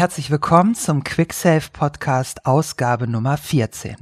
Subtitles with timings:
[0.00, 3.96] Herzlich willkommen zum QuickSafe Podcast Ausgabe Nummer 14.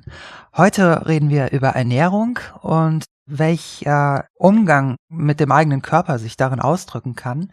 [0.57, 7.17] Heute reden wir über Ernährung und welcher Umgang mit dem eigenen Körper sich darin ausdrücken
[7.17, 7.50] kann,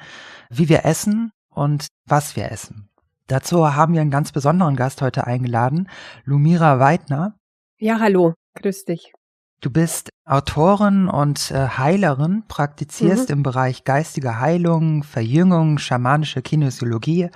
[0.51, 2.87] wie wir essen und was wir essen.
[3.25, 5.89] Dazu haben wir einen ganz besonderen Gast heute eingeladen,
[6.23, 7.33] Lumira Weidner.
[7.79, 9.11] Ja, hallo, grüß dich.
[9.59, 13.37] Du bist Autorin und äh, Heilerin, praktizierst mhm.
[13.37, 17.31] im Bereich geistige Heilung, Verjüngung, schamanische Kinesiologie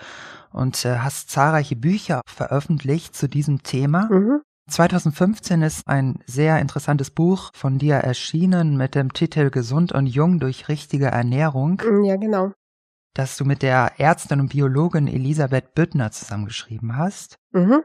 [0.51, 4.09] und äh, hast zahlreiche Bücher veröffentlicht zu diesem Thema.
[4.11, 4.41] Mhm.
[4.69, 10.39] 2015 ist ein sehr interessantes Buch von dir erschienen mit dem Titel Gesund und Jung
[10.39, 11.81] durch richtige Ernährung.
[11.83, 12.51] Mm, ja, genau.
[13.15, 17.37] Das du mit der Ärztin und Biologin Elisabeth Büttner zusammengeschrieben hast.
[17.51, 17.83] Mhm.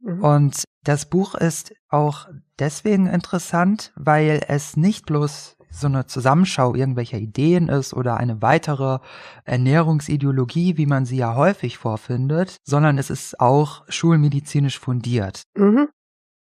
[0.00, 0.22] Mhm.
[0.22, 7.18] Und das Buch ist auch deswegen interessant, weil es nicht bloß so eine Zusammenschau irgendwelcher
[7.18, 8.98] Ideen ist oder eine weitere
[9.44, 15.42] Ernährungsideologie, wie man sie ja häufig vorfindet, sondern es ist auch schulmedizinisch fundiert.
[15.56, 15.88] Mhm.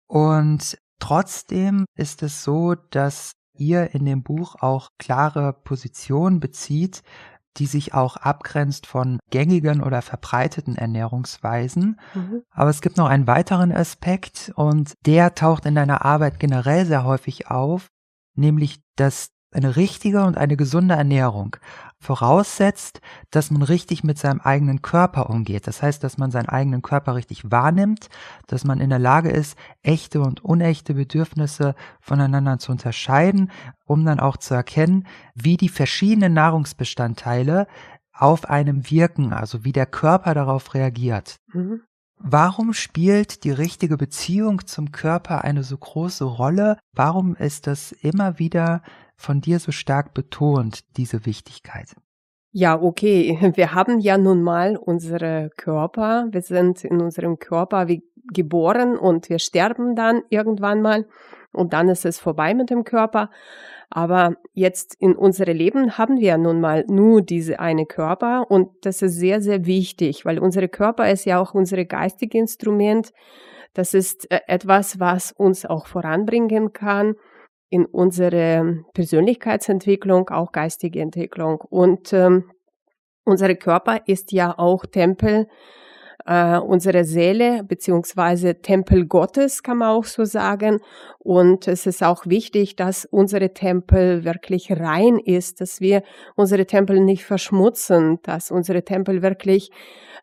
[0.07, 7.03] Und trotzdem ist es so, dass ihr in dem Buch auch klare Positionen bezieht,
[7.59, 11.99] die sich auch abgrenzt von gängigen oder verbreiteten Ernährungsweisen.
[12.15, 12.43] Mhm.
[12.51, 17.05] Aber es gibt noch einen weiteren Aspekt und der taucht in deiner Arbeit generell sehr
[17.05, 17.89] häufig auf,
[18.37, 21.57] nämlich dass eine richtige und eine gesunde Ernährung
[21.99, 25.67] voraussetzt, dass man richtig mit seinem eigenen Körper umgeht.
[25.67, 28.09] Das heißt, dass man seinen eigenen Körper richtig wahrnimmt,
[28.47, 33.51] dass man in der Lage ist, echte und unechte Bedürfnisse voneinander zu unterscheiden,
[33.87, 37.67] um dann auch zu erkennen, wie die verschiedenen Nahrungsbestandteile
[38.13, 41.37] auf einem wirken, also wie der Körper darauf reagiert.
[41.53, 41.83] Mhm.
[42.19, 46.79] Warum spielt die richtige Beziehung zum Körper eine so große Rolle?
[46.93, 48.83] Warum ist das immer wieder
[49.17, 51.95] von dir so stark betont, diese Wichtigkeit?
[52.53, 53.39] Ja, okay.
[53.55, 56.29] Wir haben ja nun mal unsere Körper.
[56.31, 57.87] Wir sind in unserem Körper
[58.33, 61.07] geboren und wir sterben dann irgendwann mal
[61.53, 63.31] und dann ist es vorbei mit dem Körper.
[63.91, 69.03] Aber jetzt in unserem Leben haben wir nun mal nur diese eine Körper und das
[69.03, 73.13] ist sehr, sehr wichtig, weil unser Körper ist ja auch unser geistiges Instrument.
[73.75, 77.15] Das ist äh, etwas, was uns auch voranbringen kann
[77.69, 81.61] in unsere Persönlichkeitsentwicklung, auch geistige Entwicklung.
[81.61, 82.51] Und ähm,
[83.25, 85.49] unser Körper ist ja auch Tempel
[86.27, 90.81] äh, unserer Seele beziehungsweise Tempel Gottes, kann man auch so sagen.
[91.19, 96.03] Und es ist auch wichtig, dass unsere Tempel wirklich rein ist, dass wir
[96.35, 99.71] unsere Tempel nicht verschmutzen, dass unsere Tempel wirklich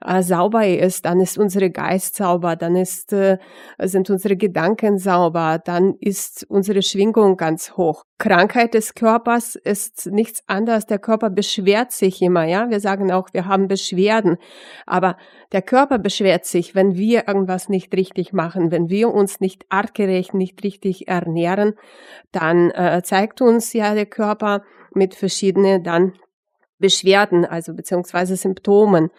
[0.05, 3.37] äh, sauber ist, dann ist unsere Geist sauber, dann ist, äh,
[3.79, 8.03] sind unsere Gedanken sauber, dann ist unsere Schwingung ganz hoch.
[8.17, 10.85] Krankheit des Körpers ist nichts anderes.
[10.85, 12.69] Der Körper beschwert sich immer, ja.
[12.69, 14.37] Wir sagen auch, wir haben Beschwerden.
[14.85, 15.17] Aber
[15.51, 20.33] der Körper beschwert sich, wenn wir irgendwas nicht richtig machen, wenn wir uns nicht artgerecht,
[20.33, 21.73] nicht richtig ernähren,
[22.31, 26.13] dann äh, zeigt uns ja der Körper mit verschiedenen dann
[26.79, 29.09] Beschwerden, also beziehungsweise Symptomen.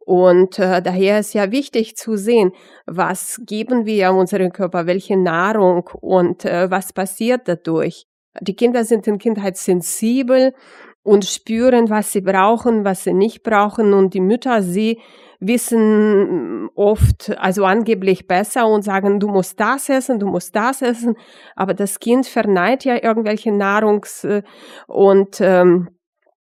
[0.00, 2.52] Und äh, daher ist ja wichtig zu sehen,
[2.86, 8.06] was geben wir unserem Körper, welche Nahrung und äh, was passiert dadurch.
[8.40, 10.54] Die Kinder sind in Kindheit sensibel
[11.02, 13.92] und spüren, was sie brauchen, was sie nicht brauchen.
[13.92, 15.00] Und die Mütter, sie
[15.40, 21.16] wissen oft, also angeblich besser und sagen, du musst das essen, du musst das essen.
[21.56, 24.42] Aber das Kind verneint ja irgendwelche Nahrungs- äh,
[24.86, 25.88] und ähm,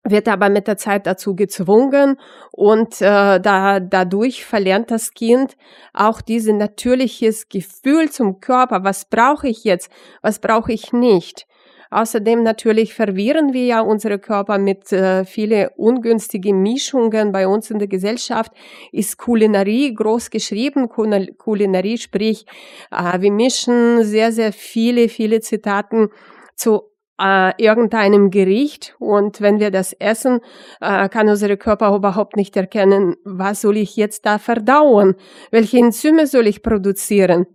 [0.04, 2.18] wird aber mit der Zeit dazu gezwungen
[2.52, 5.58] und äh, da, dadurch verlernt das Kind
[5.94, 8.84] auch dieses natürliches Gefühl zum Körper.
[8.84, 9.92] Was brauche ich jetzt?
[10.22, 11.46] Was brauche ich nicht?
[11.90, 17.32] Außerdem natürlich verwirren wir ja unsere Körper mit äh, viele ungünstige Mischungen.
[17.32, 18.52] Bei uns in der Gesellschaft
[18.92, 20.90] ist Kulinarie groß geschrieben.
[20.90, 22.46] Kulinarie sprich,
[22.92, 26.10] äh, wir mischen sehr, sehr viele, viele Zitaten
[26.56, 26.84] zu
[27.20, 30.40] äh, irgendeinem Gericht und wenn wir das essen,
[30.82, 35.16] äh, kann unser Körper überhaupt nicht erkennen, was soll ich jetzt da verdauen,
[35.52, 37.48] welche Enzyme soll ich produzieren.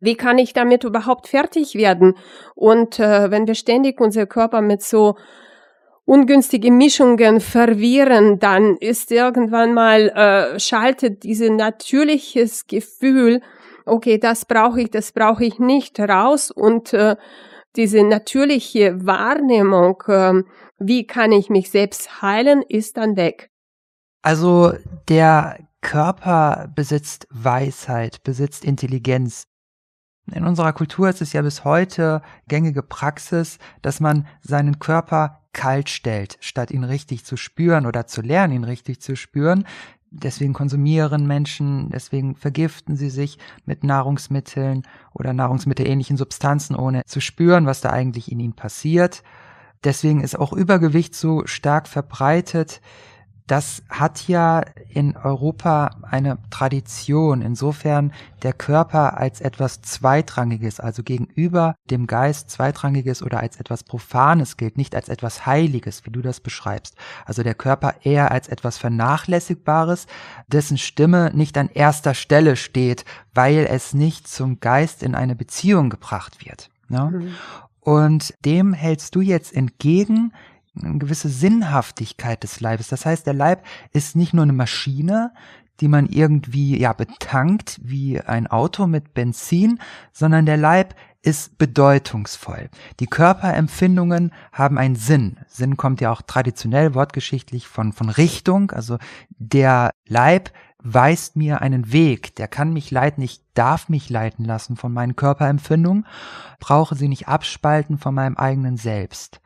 [0.00, 2.16] Wie kann ich damit überhaupt fertig werden?
[2.54, 5.16] Und äh, wenn wir ständig unser Körper mit so
[6.04, 13.42] ungünstige Mischungen verwirren, dann ist irgendwann mal äh, schaltet dieses natürliches Gefühl,
[13.84, 17.16] okay, das brauche ich, das brauche ich nicht raus und äh,
[17.76, 20.46] diese natürliche Wahrnehmung, ähm,
[20.78, 23.50] wie kann ich mich selbst heilen, ist dann weg.
[24.22, 24.72] Also
[25.08, 29.44] der Körper besitzt Weisheit, besitzt Intelligenz.
[30.32, 35.88] In unserer Kultur ist es ja bis heute gängige Praxis, dass man seinen Körper kalt
[35.88, 39.64] stellt, statt ihn richtig zu spüren oder zu lernen, ihn richtig zu spüren.
[40.10, 44.82] Deswegen konsumieren Menschen, deswegen vergiften sie sich mit Nahrungsmitteln
[45.12, 49.22] oder nahrungsmittelähnlichen Substanzen, ohne zu spüren, was da eigentlich in ihnen passiert.
[49.84, 52.80] Deswegen ist auch Übergewicht so stark verbreitet.
[53.48, 58.12] Das hat ja in Europa eine Tradition, insofern
[58.42, 64.76] der Körper als etwas Zweitrangiges, also gegenüber dem Geist Zweitrangiges oder als etwas Profanes gilt,
[64.76, 66.94] nicht als etwas Heiliges, wie du das beschreibst.
[67.24, 70.06] Also der Körper eher als etwas Vernachlässigbares,
[70.48, 75.88] dessen Stimme nicht an erster Stelle steht, weil es nicht zum Geist in eine Beziehung
[75.88, 76.68] gebracht wird.
[76.90, 77.10] Ne?
[77.10, 77.34] Mhm.
[77.80, 80.34] Und dem hältst du jetzt entgegen,
[80.82, 82.88] eine gewisse Sinnhaftigkeit des Leibes.
[82.88, 85.32] Das heißt, der Leib ist nicht nur eine Maschine,
[85.80, 89.78] die man irgendwie ja betankt wie ein Auto mit Benzin,
[90.12, 92.70] sondern der Leib ist bedeutungsvoll.
[93.00, 95.38] Die Körperempfindungen haben einen Sinn.
[95.48, 98.70] Sinn kommt ja auch traditionell wortgeschichtlich von, von Richtung.
[98.70, 98.98] Also
[99.30, 100.50] der Leib
[100.82, 105.16] weist mir einen Weg, der kann mich leiten, ich darf mich leiten lassen von meinen
[105.16, 106.06] Körperempfindungen,
[106.60, 109.40] brauche sie nicht abspalten von meinem eigenen Selbst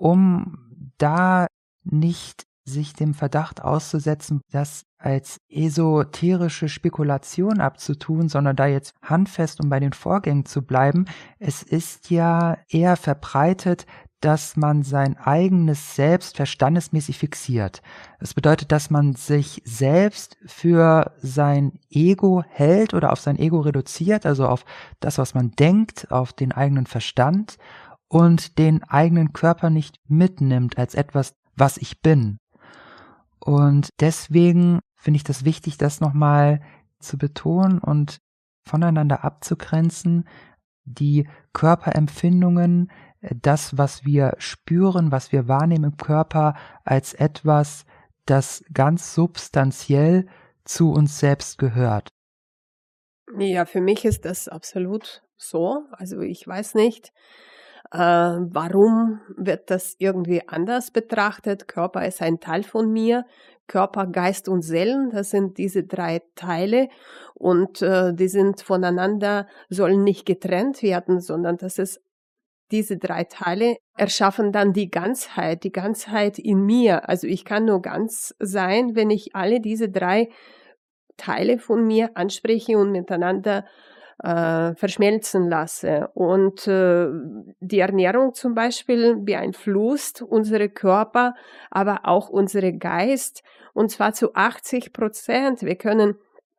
[0.00, 1.46] um da
[1.84, 9.70] nicht sich dem Verdacht auszusetzen, das als esoterische Spekulation abzutun, sondern da jetzt handfest, um
[9.70, 11.06] bei den Vorgängen zu bleiben.
[11.38, 13.86] Es ist ja eher verbreitet,
[14.20, 17.80] dass man sein eigenes Selbst verstandesmäßig fixiert.
[18.18, 24.26] Das bedeutet, dass man sich selbst für sein Ego hält oder auf sein Ego reduziert,
[24.26, 24.66] also auf
[25.00, 27.56] das, was man denkt, auf den eigenen Verstand
[28.10, 32.38] und den eigenen Körper nicht mitnimmt als etwas, was ich bin.
[33.38, 36.60] Und deswegen finde ich das wichtig, das nochmal
[36.98, 38.18] zu betonen und
[38.66, 40.28] voneinander abzugrenzen.
[40.84, 42.90] Die Körperempfindungen,
[43.20, 46.54] das, was wir spüren, was wir wahrnehmen im Körper,
[46.84, 47.84] als etwas,
[48.26, 50.26] das ganz substanziell
[50.64, 52.08] zu uns selbst gehört.
[53.38, 55.84] Ja, für mich ist das absolut so.
[55.92, 57.12] Also ich weiß nicht,
[57.92, 61.68] äh, warum wird das irgendwie anders betrachtet?
[61.68, 63.24] Körper ist ein Teil von mir.
[63.66, 66.88] Körper, Geist und Seelen, das sind diese drei Teile
[67.34, 72.00] und äh, die sind voneinander, sollen nicht getrennt werden, sondern das ist
[72.72, 77.08] diese drei Teile erschaffen dann die Ganzheit, die Ganzheit in mir.
[77.08, 80.30] Also ich kann nur ganz sein, wenn ich alle diese drei
[81.16, 83.66] Teile von mir anspreche und miteinander
[84.22, 86.08] äh, verschmelzen lasse.
[86.14, 87.08] Und äh,
[87.60, 91.34] die Ernährung zum Beispiel beeinflusst unsere Körper,
[91.70, 95.62] aber auch unsere Geist, und zwar zu 80 Prozent.
[95.62, 96.16] Wir können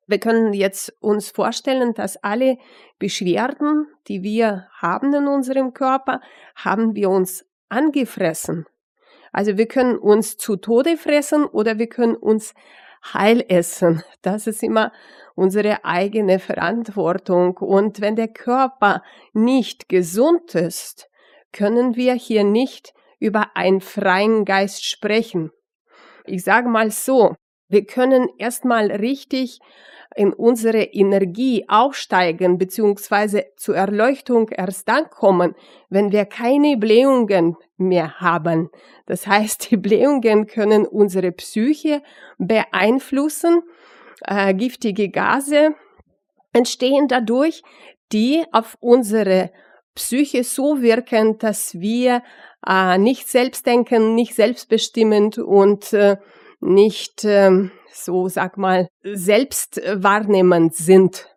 [0.07, 2.57] wir können jetzt uns vorstellen, dass alle
[2.99, 6.19] Beschwerden, die wir haben in unserem Körper,
[6.53, 8.65] haben wir uns angefressen.
[9.31, 12.53] Also wir können uns zu Tode fressen oder wir können uns
[13.03, 14.03] heil essen.
[14.21, 14.91] Das ist immer
[15.35, 17.57] unsere eigene Verantwortung.
[17.57, 19.03] Und wenn der Körper
[19.33, 21.09] nicht gesund ist,
[21.51, 25.51] können wir hier nicht über einen freien Geist sprechen.
[26.25, 27.35] Ich sage mal so,
[27.67, 29.59] wir können erstmal richtig
[30.15, 35.55] in unsere Energie aufsteigen beziehungsweise zur Erleuchtung erst dann kommen,
[35.89, 38.69] wenn wir keine Blähungen mehr haben.
[39.05, 42.01] Das heißt, die Blähungen können unsere Psyche
[42.37, 43.63] beeinflussen
[44.25, 45.75] äh, giftige Gase
[46.53, 47.63] entstehen dadurch,
[48.11, 49.51] die auf unsere
[49.95, 52.23] Psyche so wirken, dass wir
[52.67, 56.17] äh, nicht selbst denken, nicht selbstbestimmend und äh,
[56.61, 61.27] nicht, äh, so sag mal, selbst wahrnehmend sind.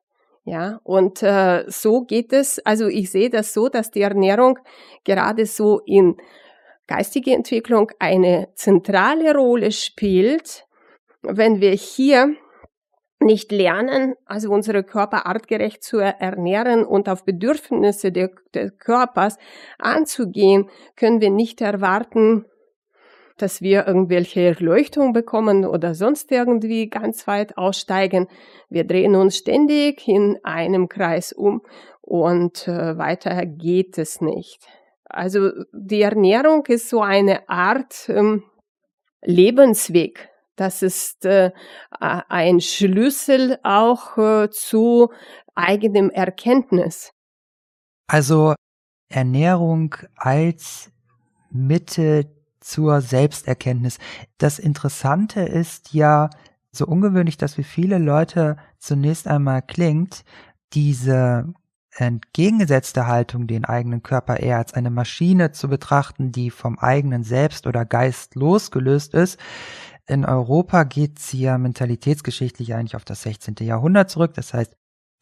[0.46, 2.58] Ja, und äh, so geht es.
[2.66, 4.58] Also ich sehe das so, dass die Ernährung
[5.04, 6.16] gerade so in
[6.86, 10.66] geistige Entwicklung eine zentrale Rolle spielt.
[11.22, 12.36] Wenn wir hier
[13.20, 18.30] nicht lernen, also unsere Körper artgerecht zu ernähren und auf Bedürfnisse des
[18.78, 19.38] Körpers
[19.78, 22.44] anzugehen, können wir nicht erwarten,
[23.36, 28.28] dass wir irgendwelche Erleuchtung bekommen oder sonst irgendwie ganz weit aussteigen.
[28.68, 31.62] Wir drehen uns ständig in einem Kreis um
[32.00, 34.66] und äh, weiter geht es nicht.
[35.04, 38.44] Also die Ernährung ist so eine Art ähm,
[39.22, 41.50] Lebensweg, das ist äh,
[41.90, 45.10] ein Schlüssel auch äh, zu
[45.54, 47.12] eigenem Erkenntnis.
[48.06, 48.54] Also
[49.08, 50.92] Ernährung als
[51.50, 52.30] Mitte
[52.64, 53.98] zur Selbsterkenntnis.
[54.38, 56.30] Das Interessante ist ja,
[56.72, 60.24] so ungewöhnlich, dass für viele Leute zunächst einmal klingt,
[60.72, 61.52] diese
[61.96, 67.66] entgegengesetzte Haltung, den eigenen Körper eher als eine Maschine zu betrachten, die vom eigenen Selbst
[67.68, 69.38] oder Geist losgelöst ist,
[70.06, 73.56] In Europa geht sie ja mentalitätsgeschichtlich eigentlich auf das 16.
[73.60, 74.34] Jahrhundert zurück.
[74.34, 74.76] Das heißt,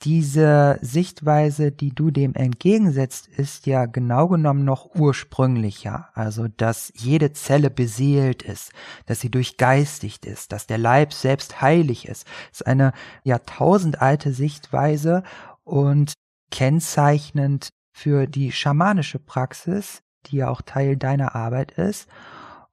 [0.05, 6.09] diese Sichtweise, die du dem entgegensetzt, ist ja genau genommen noch ursprünglicher.
[6.15, 8.73] Also, dass jede Zelle beseelt ist,
[9.07, 12.27] dass sie durchgeistigt ist, dass der Leib selbst heilig ist.
[12.51, 12.93] Das ist eine
[13.23, 15.23] jahrtausendalte Sichtweise
[15.63, 16.15] und
[16.51, 22.09] kennzeichnend für die schamanische Praxis, die ja auch Teil deiner Arbeit ist.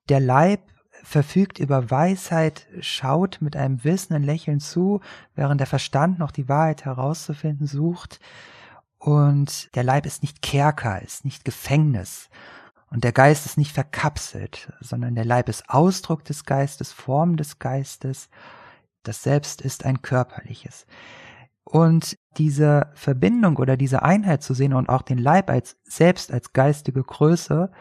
[0.09, 0.61] Der Leib
[1.03, 5.01] verfügt über Weisheit, schaut mit einem wissenden Lächeln zu,
[5.35, 8.19] während der Verstand noch die Wahrheit herauszufinden sucht.
[8.97, 12.29] Und der Leib ist nicht Kerker, ist nicht Gefängnis.
[12.91, 17.59] Und der Geist ist nicht verkapselt, sondern der Leib ist Ausdruck des Geistes, Form des
[17.59, 18.29] Geistes.
[19.03, 20.85] Das Selbst ist ein körperliches.
[21.63, 26.51] Und diese Verbindung oder diese Einheit zu sehen und auch den Leib als selbst als
[26.51, 27.71] geistige Größe,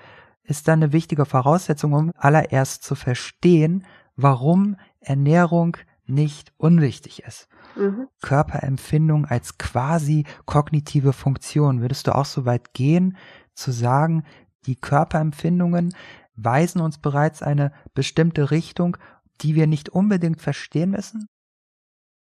[0.49, 3.87] ist dann eine wichtige Voraussetzung, um allererst zu verstehen,
[4.17, 5.77] warum Ernährung
[6.07, 7.49] nicht unwichtig ist.
[7.77, 8.09] Mhm.
[8.23, 11.83] Körperempfindung als quasi kognitive Funktion.
[11.83, 13.17] Würdest du auch so weit gehen,
[13.53, 14.25] zu sagen,
[14.67, 15.95] die Körperempfindungen
[16.35, 18.97] weisen uns bereits eine bestimmte Richtung,
[19.43, 21.29] die wir nicht unbedingt verstehen müssen?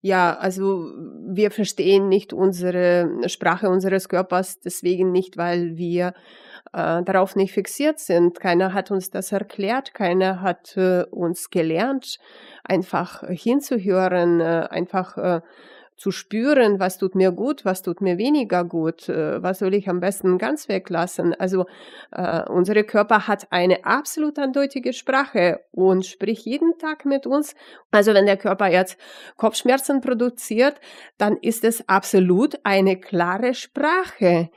[0.01, 0.93] Ja, also
[1.27, 6.13] wir verstehen nicht unsere Sprache unseres Körpers, deswegen nicht, weil wir
[6.73, 8.39] äh, darauf nicht fixiert sind.
[8.39, 12.19] Keiner hat uns das erklärt, keiner hat äh, uns gelernt,
[12.63, 15.41] einfach hinzuhören, äh, einfach äh,
[15.99, 19.89] zu spüren, was tut mir gut, was tut mir weniger gut, äh, was soll ich
[19.89, 21.33] am besten ganz weglassen.
[21.33, 21.65] Also
[22.11, 27.53] äh, unsere Körper hat eine absolut eindeutige Sprache und spricht jeden Tag mit uns.
[27.91, 28.97] Also wenn der Körper jetzt
[29.35, 30.79] Kopfschmerzen produziert,
[31.17, 34.49] dann ist es absolut eine klare Sprache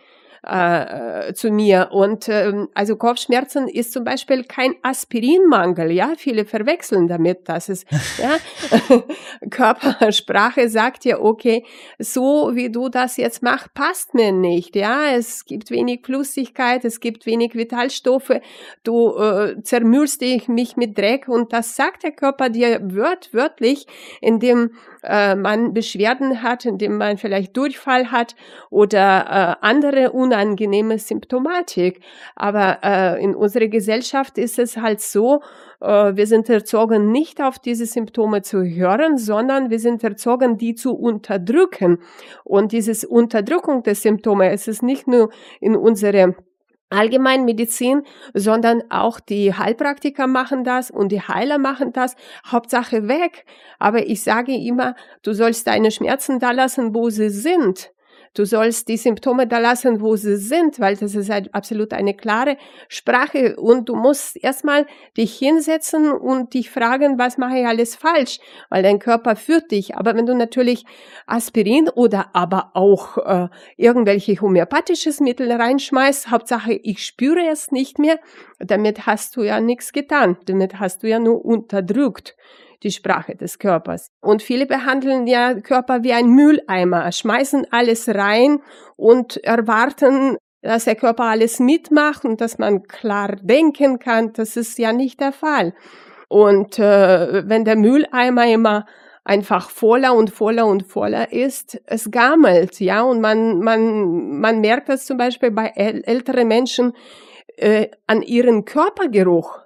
[0.45, 1.91] äh, äh, zu mir.
[1.93, 5.93] Und ähm, also Kopfschmerzen ist zum Beispiel kein Aspirinmangel.
[5.93, 7.85] Ja, viele verwechseln damit, dass es
[8.19, 8.39] ja
[9.51, 11.65] Körpersprache sagt ja, okay,
[12.01, 14.75] so wie du das jetzt machst, passt mir nicht.
[14.75, 18.41] Ja, es gibt wenig Flüssigkeit, es gibt wenig Vitalstoffe.
[18.83, 23.87] Du äh, zermühlst dich mich mit Dreck und das sagt der Körper dir wört, wörtlich,
[24.21, 24.73] indem
[25.03, 28.35] äh, man Beschwerden hat, indem man vielleicht Durchfall hat
[28.71, 32.01] oder äh, andere unangenehme Symptomatik.
[32.37, 35.43] Aber äh, in unserer Gesellschaft ist es halt so,
[35.81, 40.75] äh, wir sind erzogen, nicht auf diese Symptome zu hören, sondern wir sind erzogen, die
[40.75, 41.99] zu unterdrücken.
[42.45, 45.31] Und dieses Unterdrückung der Symptome, es ist nicht nur
[45.61, 46.35] in unserer
[46.93, 48.03] Allgemeinmedizin,
[48.35, 52.17] sondern auch die Heilpraktiker machen das und die Heiler machen das.
[52.47, 53.45] Hauptsache weg.
[53.79, 57.92] Aber ich sage immer, du sollst deine Schmerzen da lassen, wo sie sind.
[58.35, 62.15] Du sollst die Symptome da lassen, wo sie sind, weil das ist halt absolut eine
[62.15, 62.57] klare
[62.89, 63.57] Sprache.
[63.57, 64.87] Und du musst erstmal
[65.19, 68.39] dich hinsetzen und dich fragen, was mache ich alles falsch,
[68.71, 69.97] weil dein Körper führt dich.
[69.97, 70.87] Aber wenn du natürlich
[71.27, 78.19] Aspirin oder aber auch äh, irgendwelche homöopathisches Mittel reinschmeißt, Hauptsache ich spüre es nicht mehr,
[78.59, 82.35] damit hast du ja nichts getan, damit hast du ja nur unterdrückt
[82.83, 84.09] die Sprache des Körpers.
[84.21, 88.61] Und viele behandeln ja Körper wie ein Mülleimer, schmeißen alles rein
[88.97, 94.33] und erwarten, dass der Körper alles mitmacht und dass man klar denken kann.
[94.33, 95.75] Das ist ja nicht der Fall.
[96.29, 98.87] Und äh, wenn der Mülleimer immer
[99.25, 104.89] einfach voller und voller und voller ist, es gammelt, ja, und man, man, man merkt
[104.89, 106.93] das zum Beispiel bei älteren Menschen
[107.57, 109.62] äh, an ihrem Körpergeruch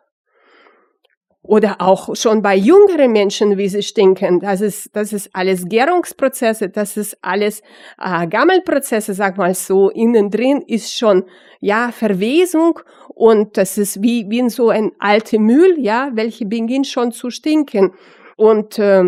[1.47, 4.41] oder auch schon bei jüngeren Menschen, wie sie stinken.
[4.41, 7.63] Das ist, das ist alles Gärungsprozesse, das ist alles
[8.03, 9.91] äh, Gammelprozesse, sag mal so.
[9.91, 11.25] Innen drin ist schon
[11.61, 12.81] ja Verwesung
[13.15, 17.31] und das ist wie wie in so ein alte Müll, ja, welche beginnt schon zu
[17.31, 17.95] stinken
[18.37, 19.05] und äh,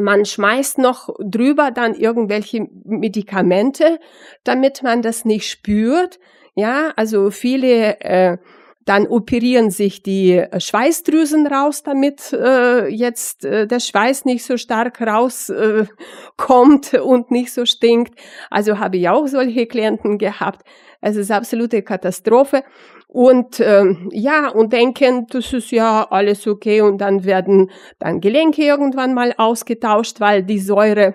[0.00, 3.98] man schmeißt noch drüber dann irgendwelche Medikamente,
[4.44, 6.18] damit man das nicht spürt.
[6.54, 8.38] Ja, also viele äh,
[8.84, 14.56] dann operieren sich die äh, Schweißdrüsen raus, damit äh, jetzt äh, der Schweiß nicht so
[14.56, 18.14] stark rauskommt äh, und nicht so stinkt.
[18.50, 20.62] Also habe ich auch solche Klienten gehabt.
[21.00, 22.64] Es ist absolute Katastrophe.
[23.08, 26.80] Und ähm, ja, und denken, das ist ja alles okay.
[26.80, 31.14] Und dann werden dann Gelenke irgendwann mal ausgetauscht, weil die Säure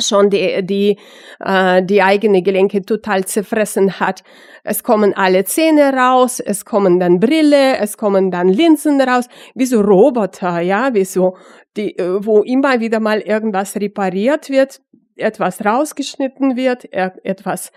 [0.00, 0.98] schon die, die,
[1.40, 4.22] äh, die eigene Gelenke total zerfressen hat.
[4.62, 9.66] Es kommen alle Zähne raus, es kommen dann Brille, es kommen dann Linsen raus, wie
[9.66, 11.36] so Roboter, ja, wie so,
[11.76, 14.80] die, äh, wo immer wieder mal irgendwas repariert wird,
[15.16, 17.72] etwas rausgeschnitten wird, etwas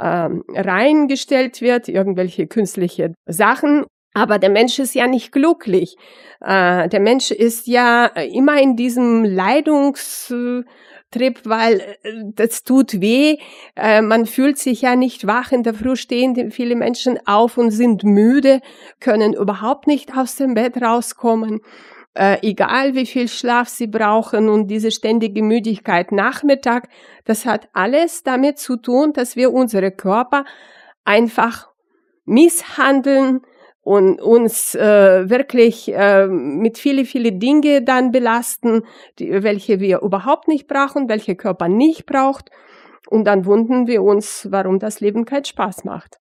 [0.00, 3.84] ähm, reingestellt wird, irgendwelche künstliche Sachen
[4.16, 5.96] Aber der Mensch ist ja nicht glücklich.
[6.40, 9.24] Äh, der Mensch ist ja immer in diesem
[11.14, 11.94] Leidungstrip, weil äh,
[12.34, 13.38] das tut weh.
[13.76, 15.52] Äh, man fühlt sich ja nicht wach.
[15.52, 18.60] In der Früh stehen viele Menschen auf und sind müde,
[19.00, 21.60] können überhaupt nicht aus dem Bett rauskommen.
[22.14, 26.88] Äh, egal wie viel Schlaf sie brauchen und diese ständige Müdigkeit Nachmittag,
[27.24, 30.44] das hat alles damit zu tun, dass wir unsere Körper
[31.04, 31.68] einfach
[32.24, 33.40] misshandeln,
[33.84, 38.82] und uns äh, wirklich äh, mit viele, viele Dinge dann belasten,
[39.18, 42.50] die, welche wir überhaupt nicht brauchen, welche Körper nicht braucht.
[43.08, 46.18] Und dann wundern wir uns, warum das Leben keinen Spaß macht.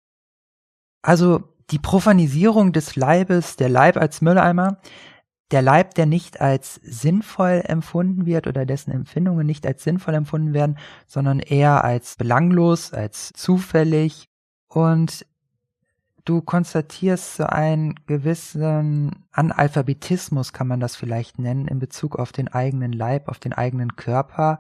[1.02, 4.80] Also die Profanisierung des Leibes, der Leib als Mülleimer,
[5.52, 10.54] der Leib, der nicht als sinnvoll empfunden wird oder dessen Empfindungen nicht als sinnvoll empfunden
[10.54, 10.78] werden,
[11.08, 14.26] sondern eher als belanglos, als zufällig.
[14.68, 15.26] Und
[16.26, 22.48] Du konstatierst so einen gewissen Analphabetismus, kann man das vielleicht nennen, in Bezug auf den
[22.48, 24.60] eigenen Leib, auf den eigenen Körper,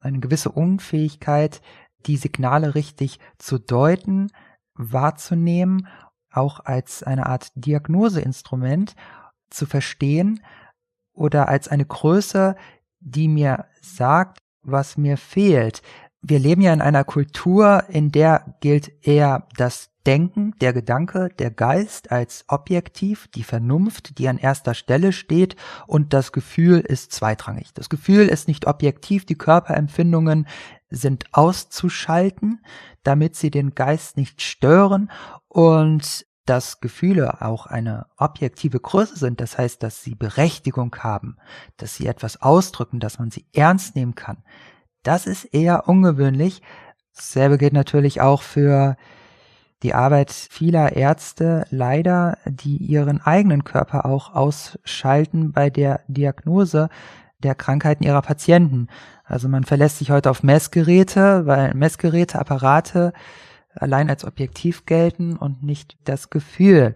[0.00, 1.62] eine gewisse Unfähigkeit,
[2.06, 4.32] die Signale richtig zu deuten,
[4.74, 5.86] wahrzunehmen,
[6.32, 8.94] auch als eine Art Diagnoseinstrument
[9.50, 10.42] zu verstehen
[11.12, 12.56] oder als eine Größe,
[13.00, 15.82] die mir sagt, was mir fehlt.
[16.20, 21.50] Wir leben ja in einer Kultur, in der gilt eher das Denken, der Gedanke, der
[21.50, 25.54] Geist als objektiv, die Vernunft, die an erster Stelle steht
[25.86, 27.74] und das Gefühl ist zweitrangig.
[27.74, 30.48] Das Gefühl ist nicht objektiv, die Körperempfindungen
[30.88, 32.64] sind auszuschalten,
[33.02, 35.10] damit sie den Geist nicht stören
[35.46, 41.36] und dass Gefühle auch eine objektive Größe sind, das heißt, dass sie Berechtigung haben,
[41.76, 44.42] dass sie etwas ausdrücken, dass man sie ernst nehmen kann.
[45.08, 46.60] Das ist eher ungewöhnlich.
[47.16, 48.98] Dasselbe gilt natürlich auch für
[49.82, 56.90] die Arbeit vieler Ärzte leider, die ihren eigenen Körper auch ausschalten bei der Diagnose
[57.38, 58.88] der Krankheiten ihrer Patienten.
[59.24, 63.14] Also man verlässt sich heute auf Messgeräte, weil Messgeräte, Apparate
[63.74, 66.94] allein als objektiv gelten und nicht das Gefühl.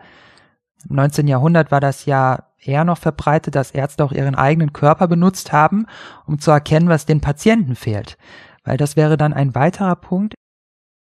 [0.86, 1.28] Im 19.
[1.28, 5.86] Jahrhundert war das ja eher noch verbreitet, dass Ärzte auch ihren eigenen Körper benutzt haben,
[6.26, 8.16] um zu erkennen, was den Patienten fehlt.
[8.64, 10.34] Weil das wäre dann ein weiterer Punkt,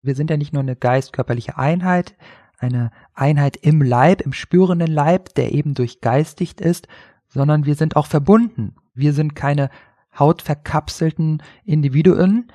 [0.02, 2.16] wir sind ja nicht nur eine geistkörperliche Einheit,
[2.58, 6.88] eine Einheit im Leib, im spürenden Leib, der eben durchgeistigt ist,
[7.28, 8.76] sondern wir sind auch verbunden.
[8.94, 9.70] Wir sind keine
[10.18, 12.52] hautverkapselten Individuen,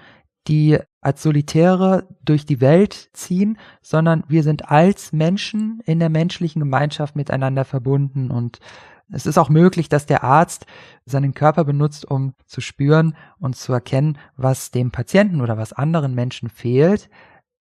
[0.48, 6.60] die als Solitäre durch die Welt ziehen, sondern wir sind als Menschen in der menschlichen
[6.60, 8.58] Gemeinschaft miteinander verbunden und
[9.12, 10.66] es ist auch möglich, dass der Arzt
[11.04, 16.14] seinen Körper benutzt, um zu spüren und zu erkennen, was dem Patienten oder was anderen
[16.14, 17.08] Menschen fehlt,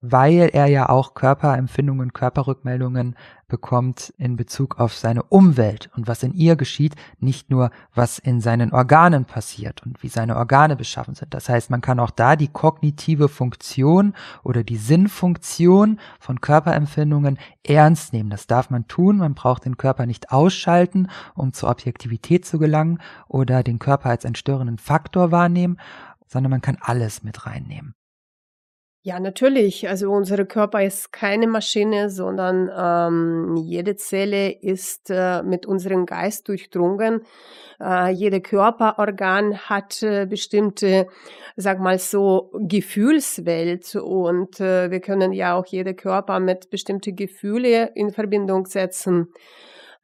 [0.00, 3.16] weil er ja auch Körperempfindungen, Körperrückmeldungen
[3.48, 8.40] bekommt in Bezug auf seine Umwelt und was in ihr geschieht, nicht nur was in
[8.40, 11.32] seinen Organen passiert und wie seine Organe beschaffen sind.
[11.32, 18.12] Das heißt, man kann auch da die kognitive Funktion oder die Sinnfunktion von Körperempfindungen ernst
[18.12, 18.30] nehmen.
[18.30, 19.18] Das darf man tun.
[19.18, 24.24] Man braucht den Körper nicht ausschalten, um zur Objektivität zu gelangen oder den Körper als
[24.24, 25.78] einen störenden Faktor wahrnehmen,
[26.26, 27.94] sondern man kann alles mit reinnehmen.
[29.06, 29.88] Ja, natürlich.
[29.88, 36.48] Also unser Körper ist keine Maschine, sondern ähm, jede Zelle ist äh, mit unserem Geist
[36.48, 37.20] durchdrungen.
[37.80, 41.06] Äh, jede Körperorgan hat äh, bestimmte,
[41.54, 47.92] sag mal so, Gefühlswelt und äh, wir können ja auch jede Körper mit bestimmte Gefühle
[47.94, 49.28] in Verbindung setzen.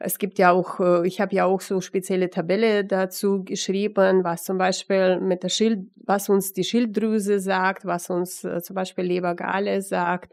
[0.04, 4.42] Es gibt ja auch, äh, ich habe ja auch so spezielle Tabelle dazu geschrieben, was
[4.42, 9.04] zum Beispiel mit der Schild, was uns die Schilddrüse sagt, was uns äh, zum Beispiel
[9.04, 10.32] Lebergale sagt.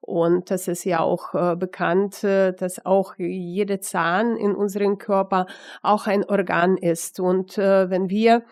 [0.00, 5.46] Und das ist ja auch äh, bekannt, dass auch jede Zahn in unserem Körper
[5.82, 7.20] auch ein Organ ist.
[7.20, 8.42] Und wenn wir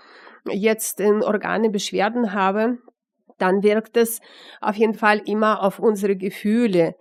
[0.50, 2.82] jetzt in Organe Beschwerden haben,
[3.38, 4.20] dann wirkt es
[4.60, 6.94] auf jeden Fall immer auf unsere Gefühle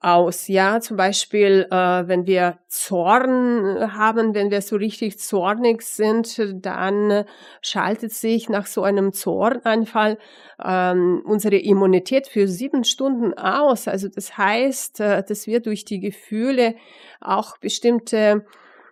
[0.00, 0.48] aus.
[0.48, 7.24] Ja, zum Beispiel, äh, wenn wir Zorn haben, wenn wir so richtig zornig sind, dann
[7.62, 10.18] schaltet sich nach so einem Zornanfall
[10.64, 13.88] ähm, unsere Immunität für sieben Stunden aus.
[13.88, 16.76] Also das heißt, äh, dass wir durch die Gefühle
[17.20, 18.44] auch bestimmte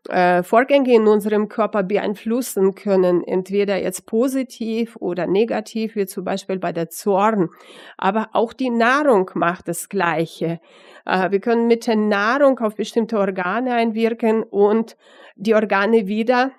[0.09, 6.59] äh, Vorgänge in unserem Körper beeinflussen können, entweder jetzt positiv oder negativ, wie zum Beispiel
[6.59, 7.51] bei der Zorn.
[7.97, 10.61] Aber auch die Nahrung macht das Gleiche.
[11.07, 14.97] Äh, wir können mit der Nahrung auf bestimmte Organe einwirken und
[15.37, 16.53] die Organe wieder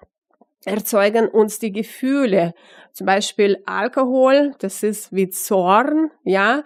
[0.66, 2.54] erzeugen uns die Gefühle.
[2.92, 6.64] Zum Beispiel Alkohol, das ist wie Zorn, ja.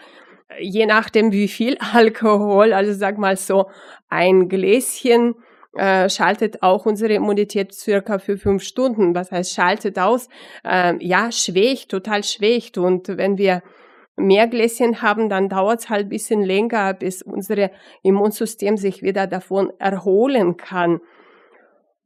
[0.60, 3.70] je nachdem wie viel Alkohol, also sag mal so
[4.08, 5.36] ein Gläschen
[5.80, 9.16] äh, schaltet auch unsere Immunität circa für fünf Stunden.
[9.16, 10.28] Was heißt schaltet aus?
[10.66, 12.78] Äh, ja, schwächt, total schwächt.
[12.78, 13.64] Und wenn wir
[14.18, 17.70] mehr Gläschen haben, dann dauert es halt ein bisschen länger, bis unser
[18.04, 21.00] Immunsystem sich wieder davon erholen kann.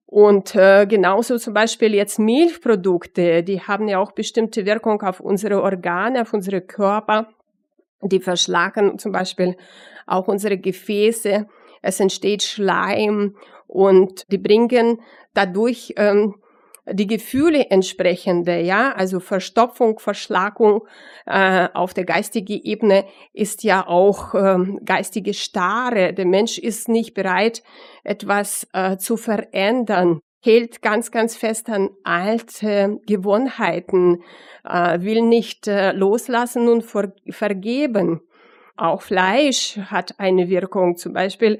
[0.05, 5.63] Und äh, genauso zum Beispiel jetzt Milchprodukte, die haben ja auch bestimmte Wirkung auf unsere
[5.63, 7.29] Organe, auf unsere Körper.
[8.03, 9.57] Die verschlagen zum Beispiel
[10.05, 11.47] auch unsere Gefäße.
[11.81, 13.35] Es entsteht Schleim
[13.73, 15.01] und die bringen
[15.33, 16.35] dadurch ähm,
[16.85, 20.85] die Gefühle entsprechende, ja, also Verstopfung, Verschlagung
[21.25, 26.13] äh, auf der geistigen Ebene ist ja auch ähm, geistige Starre.
[26.13, 27.63] Der Mensch ist nicht bereit,
[28.03, 34.21] etwas äh, zu verändern, hält ganz, ganz fest an alte Gewohnheiten,
[34.65, 38.21] äh, will nicht äh, loslassen und ver vergeben.
[38.75, 40.97] Auch Fleisch hat eine Wirkung.
[40.97, 41.59] Zum Beispiel,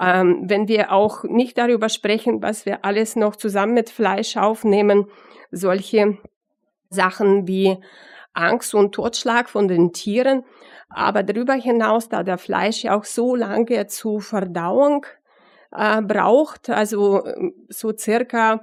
[0.00, 5.06] ähm, wenn wir auch nicht darüber sprechen, was wir alles noch zusammen mit Fleisch aufnehmen,
[5.50, 6.18] solche
[6.88, 7.78] Sachen wie
[8.32, 10.44] Angst und Totschlag von den Tieren.
[10.88, 15.06] Aber darüber hinaus, da der Fleisch ja auch so lange zur Verdauung
[15.72, 17.24] äh, braucht, also
[17.68, 18.60] so circa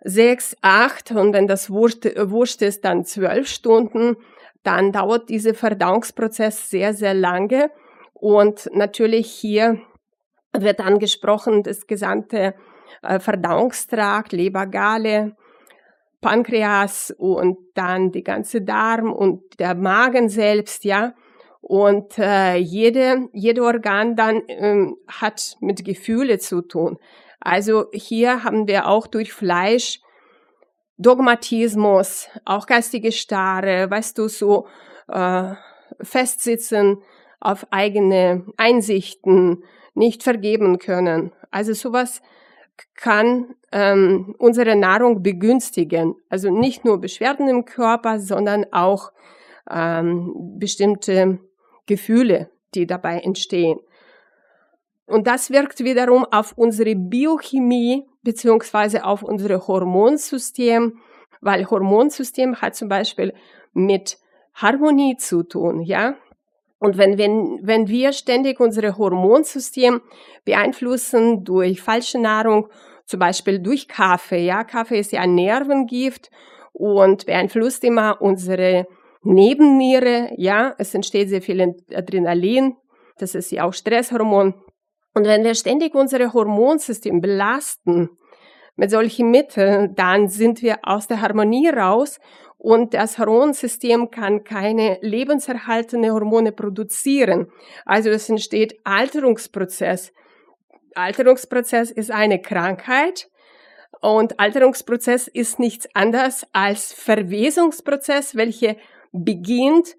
[0.00, 4.16] sechs, acht und wenn das Wurst, Wurst ist, dann zwölf Stunden,
[4.62, 7.70] dann dauert dieser Verdauungsprozess sehr, sehr lange.
[8.12, 9.80] Und natürlich hier
[10.52, 12.54] wird angesprochen das gesamte
[13.02, 15.36] äh, Verdauungstrakt, Leber, Galle,
[16.20, 21.14] Pankreas und dann die ganze Darm und der Magen selbst, ja.
[21.60, 26.98] Und äh, jede, jede Organ dann ähm, hat mit Gefühle zu tun.
[27.40, 30.00] Also hier haben wir auch durch Fleisch
[30.98, 34.66] Dogmatismus, auch geistige Starre, weißt du, so
[35.08, 35.54] äh,
[36.00, 37.02] festsitzen
[37.40, 41.32] auf eigene Einsichten, nicht vergeben können.
[41.50, 42.20] Also sowas
[42.94, 46.14] kann ähm, unsere Nahrung begünstigen.
[46.28, 49.12] Also nicht nur Beschwerden im Körper, sondern auch
[49.70, 51.38] ähm, bestimmte
[51.86, 53.80] Gefühle, die dabei entstehen.
[55.06, 60.98] Und das wirkt wiederum auf unsere Biochemie beziehungsweise auf unser Hormonsystem,
[61.40, 63.34] weil Hormonsystem hat zum Beispiel
[63.72, 64.18] mit
[64.54, 66.16] Harmonie zu tun, ja.
[66.80, 70.00] Und wenn, wenn, wenn wir ständig unser Hormonsystem
[70.44, 72.68] beeinflussen durch falsche Nahrung,
[73.04, 76.30] zum Beispiel durch Kaffee, ja, Kaffee ist ja ein Nervengift
[76.72, 78.86] und beeinflusst immer unsere
[79.22, 82.76] Nebenniere, ja, es entsteht sehr viel Adrenalin,
[83.18, 84.54] das ist ja auch Stresshormon.
[85.18, 88.08] Und wenn wir ständig unser Hormonsystem belasten
[88.76, 92.20] mit solchen Mitteln, dann sind wir aus der Harmonie raus
[92.56, 97.50] und das Hormonsystem kann keine lebenserhaltende Hormone produzieren.
[97.84, 100.12] Also es entsteht Alterungsprozess.
[100.94, 103.28] Alterungsprozess ist eine Krankheit
[104.00, 108.76] und Alterungsprozess ist nichts anderes als Verwesungsprozess, welche
[109.10, 109.96] beginnt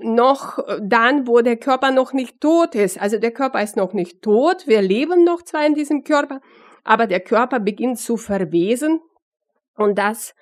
[0.00, 3.00] noch dann, wo der Körper noch nicht tot ist.
[3.00, 4.66] Also der Körper ist noch nicht tot.
[4.66, 6.40] Wir leben noch zwar in diesem Körper,
[6.84, 9.00] aber der Körper beginnt zu verwesen.
[9.76, 10.34] Und das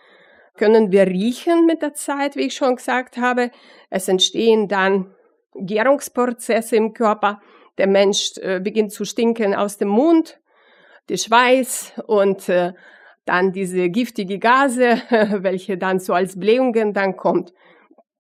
[0.57, 3.51] können wir riechen mit der Zeit, wie ich schon gesagt habe.
[3.91, 5.15] Es entstehen dann
[5.55, 7.41] Gärungsprozesse im Körper.
[7.79, 10.41] Der Mensch äh, beginnt zu stinken aus dem Mund,
[11.11, 12.73] der Schweiß und äh,
[13.27, 17.53] dann diese giftige Gase, welche dann so als Blähungen dann kommt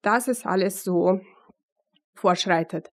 [0.07, 1.21] dass es alles so
[2.15, 2.91] vorschreitet.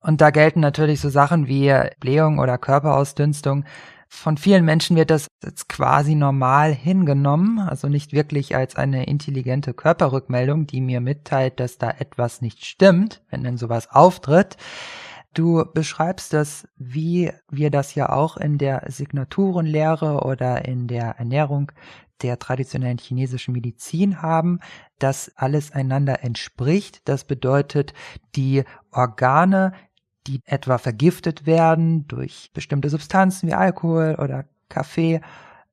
[0.00, 3.64] Und da gelten natürlich so Sachen wie Blähung oder Körperausdünstung.
[4.08, 9.74] Von vielen Menschen wird das jetzt quasi normal hingenommen, also nicht wirklich als eine intelligente
[9.74, 14.56] Körperrückmeldung, die mir mitteilt, dass da etwas nicht stimmt, wenn denn sowas auftritt.
[15.34, 21.72] Du beschreibst das, wie wir das ja auch in der Signaturenlehre oder in der Ernährung
[22.22, 24.60] der traditionellen chinesischen Medizin haben,
[24.98, 27.02] dass alles einander entspricht.
[27.08, 27.92] Das bedeutet,
[28.36, 29.72] die Organe,
[30.26, 35.20] die etwa vergiftet werden durch bestimmte Substanzen wie Alkohol oder Kaffee,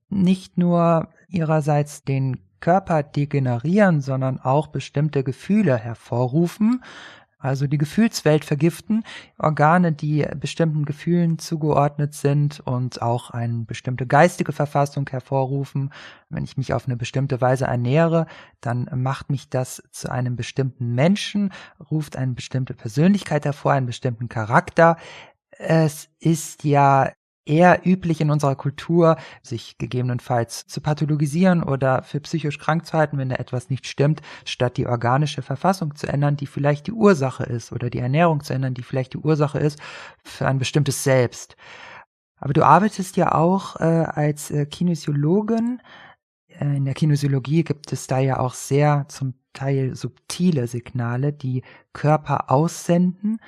[0.09, 6.83] nicht nur ihrerseits den Körper degenerieren, sondern auch bestimmte Gefühle hervorrufen,
[7.41, 9.03] also die Gefühlswelt vergiften,
[9.37, 15.91] Organe, die bestimmten Gefühlen zugeordnet sind und auch eine bestimmte geistige Verfassung hervorrufen.
[16.29, 18.27] Wenn ich mich auf eine bestimmte Weise ernähre,
[18.61, 21.51] dann macht mich das zu einem bestimmten Menschen,
[21.89, 24.97] ruft eine bestimmte Persönlichkeit hervor, einen bestimmten Charakter.
[25.57, 27.11] Es ist ja
[27.45, 33.17] eher üblich in unserer Kultur, sich gegebenenfalls zu pathologisieren oder für psychisch krank zu halten,
[33.17, 37.43] wenn da etwas nicht stimmt, statt die organische Verfassung zu ändern, die vielleicht die Ursache
[37.43, 39.79] ist, oder die Ernährung zu ändern, die vielleicht die Ursache ist
[40.23, 41.55] für ein bestimmtes Selbst.
[42.37, 45.81] Aber du arbeitest ja auch äh, als äh, Kinesiologin.
[46.47, 51.63] Äh, in der Kinesiologie gibt es da ja auch sehr zum Teil subtile Signale, die
[51.93, 53.39] Körper aussenden.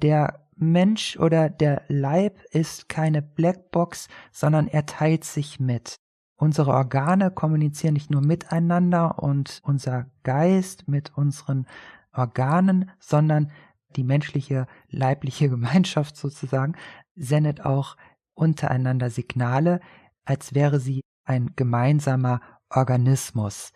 [0.00, 5.96] Der Mensch oder der Leib ist keine Blackbox, sondern er teilt sich mit.
[6.36, 11.66] Unsere Organe kommunizieren nicht nur miteinander und unser Geist mit unseren
[12.12, 13.50] Organen, sondern
[13.96, 16.74] die menschliche leibliche Gemeinschaft sozusagen
[17.14, 17.96] sendet auch
[18.34, 19.80] untereinander Signale,
[20.24, 23.72] als wäre sie ein gemeinsamer Organismus.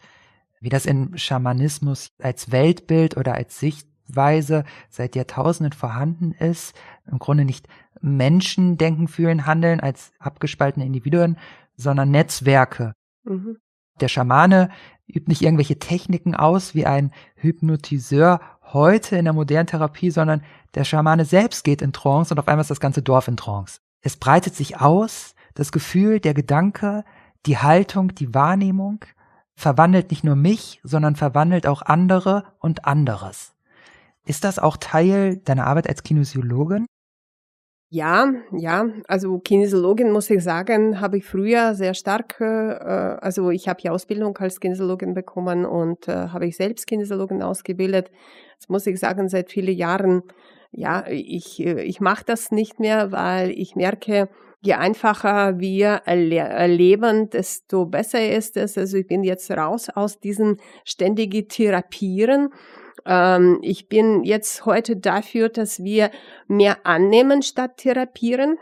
[0.61, 6.75] Wie das im Schamanismus als Weltbild oder als Sicht Weise seit Jahrtausenden vorhanden ist,
[7.11, 7.69] im Grunde nicht
[8.01, 11.37] Menschen denken, fühlen, handeln als abgespaltene Individuen,
[11.77, 12.95] sondern Netzwerke.
[13.25, 13.59] Mhm.
[14.01, 14.71] Der Schamane
[15.07, 18.41] übt nicht irgendwelche Techniken aus wie ein Hypnotiseur
[18.73, 20.43] heute in der modernen Therapie, sondern
[20.75, 23.81] der Schamane selbst geht in Trance und auf einmal ist das ganze Dorf in Trance.
[24.01, 27.05] Es breitet sich aus, das Gefühl, der Gedanke,
[27.47, 29.05] die Haltung, die Wahrnehmung
[29.55, 33.53] verwandelt nicht nur mich, sondern verwandelt auch andere und anderes.
[34.31, 36.87] Ist das auch Teil deiner Arbeit als Kinesiologin?
[37.89, 43.67] Ja, ja, also Kinesiologin muss ich sagen, habe ich früher sehr stark, äh, also ich
[43.67, 48.13] habe die Ausbildung als Kinesiologin bekommen und äh, habe ich selbst Kinesiologin ausgebildet.
[48.61, 50.23] Das muss ich sagen, seit vielen Jahren,
[50.71, 54.29] ja, ich, äh, ich mache das nicht mehr, weil ich merke,
[54.61, 58.79] je einfacher wir erleben, desto besser ist es.
[58.79, 62.51] Also ich bin jetzt raus aus diesen ständigen Therapieren
[63.07, 66.11] ähm, ich bin jetzt heute dafür, dass wir
[66.49, 68.59] mehr annehmen statt therapieren.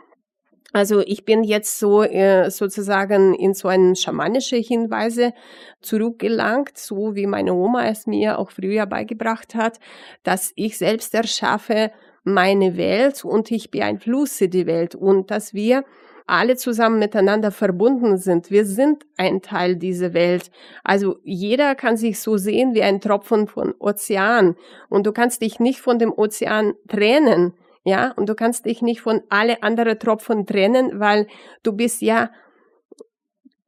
[0.73, 5.33] Also ich bin jetzt so äh, sozusagen in so eine schamanische Hinweise
[5.81, 9.81] zurückgelangt, so wie meine Oma es mir auch früher beigebracht hat,
[10.25, 11.91] dass ich selbst erschaffe
[12.23, 15.85] meine Welt und ich beeinflusse die Welt und dass wir
[16.29, 18.51] alle zusammen miteinander verbunden sind.
[18.51, 20.51] Wir sind ein Teil dieser Welt.
[20.85, 24.57] Also jeder kann sich so sehen wie ein Tropfen von Ozean.
[24.89, 27.55] Und du kannst dich nicht von dem Ozean trennen.
[27.85, 31.27] Ja, und du kannst dich nicht von alle anderen Tropfen trennen, weil
[31.63, 32.31] du bist ja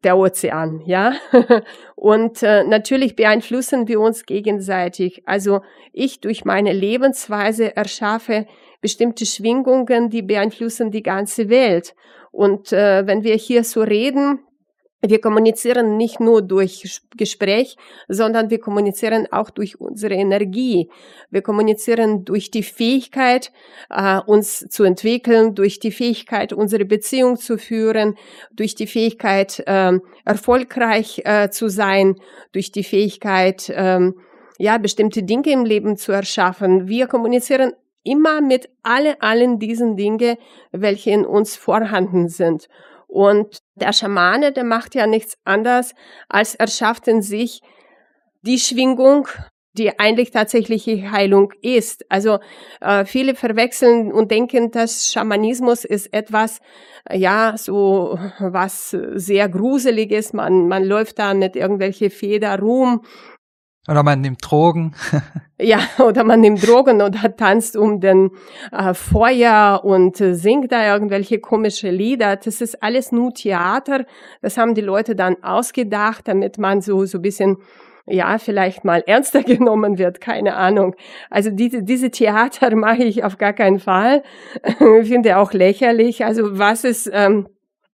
[0.04, 1.14] der Ozean, ja.
[1.94, 5.22] Und äh, natürlich beeinflussen wir uns gegenseitig.
[5.26, 5.60] Also
[5.92, 8.46] ich durch meine Lebensweise erschaffe
[8.80, 11.94] bestimmte Schwingungen, die beeinflussen die ganze Welt.
[12.30, 14.40] Und äh, wenn wir hier so reden,
[15.02, 17.76] wir kommunizieren nicht nur durch Gespräch,
[18.08, 20.90] sondern wir kommunizieren auch durch unsere Energie.
[21.30, 23.50] Wir kommunizieren durch die Fähigkeit,
[23.88, 28.16] äh, uns zu entwickeln, durch die Fähigkeit, unsere Beziehung zu führen,
[28.52, 32.16] durch die Fähigkeit, äh, erfolgreich äh, zu sein,
[32.52, 34.12] durch die Fähigkeit, äh,
[34.58, 36.88] ja, bestimmte Dinge im Leben zu erschaffen.
[36.88, 40.36] Wir kommunizieren immer mit alle, allen diesen Dingen,
[40.72, 42.68] welche in uns vorhanden sind.
[43.06, 45.94] Und der Schamane, der macht ja nichts anderes,
[46.28, 47.60] als er schafft in sich
[48.42, 49.26] die Schwingung,
[49.72, 52.04] die eigentlich tatsächliche Heilung ist.
[52.10, 52.38] Also
[52.80, 56.60] äh, viele verwechseln und denken, dass Schamanismus ist etwas,
[57.12, 60.32] ja, so was sehr gruseliges.
[60.32, 63.02] Man, man läuft da mit irgendwelche Feder rum
[63.90, 64.94] oder man nimmt Drogen.
[65.58, 68.30] ja, oder man nimmt Drogen oder tanzt um den
[68.70, 72.36] äh, Feuer und äh, singt da irgendwelche komische Lieder.
[72.36, 74.06] Das ist alles nur Theater.
[74.42, 77.58] Das haben die Leute dann ausgedacht, damit man so, so bisschen
[78.06, 80.94] ja, vielleicht mal ernster genommen wird, keine Ahnung.
[81.28, 84.22] Also diese, diese Theater mache ich auf gar keinen Fall.
[84.64, 86.24] ich finde auch lächerlich.
[86.24, 87.48] Also was ist, ähm,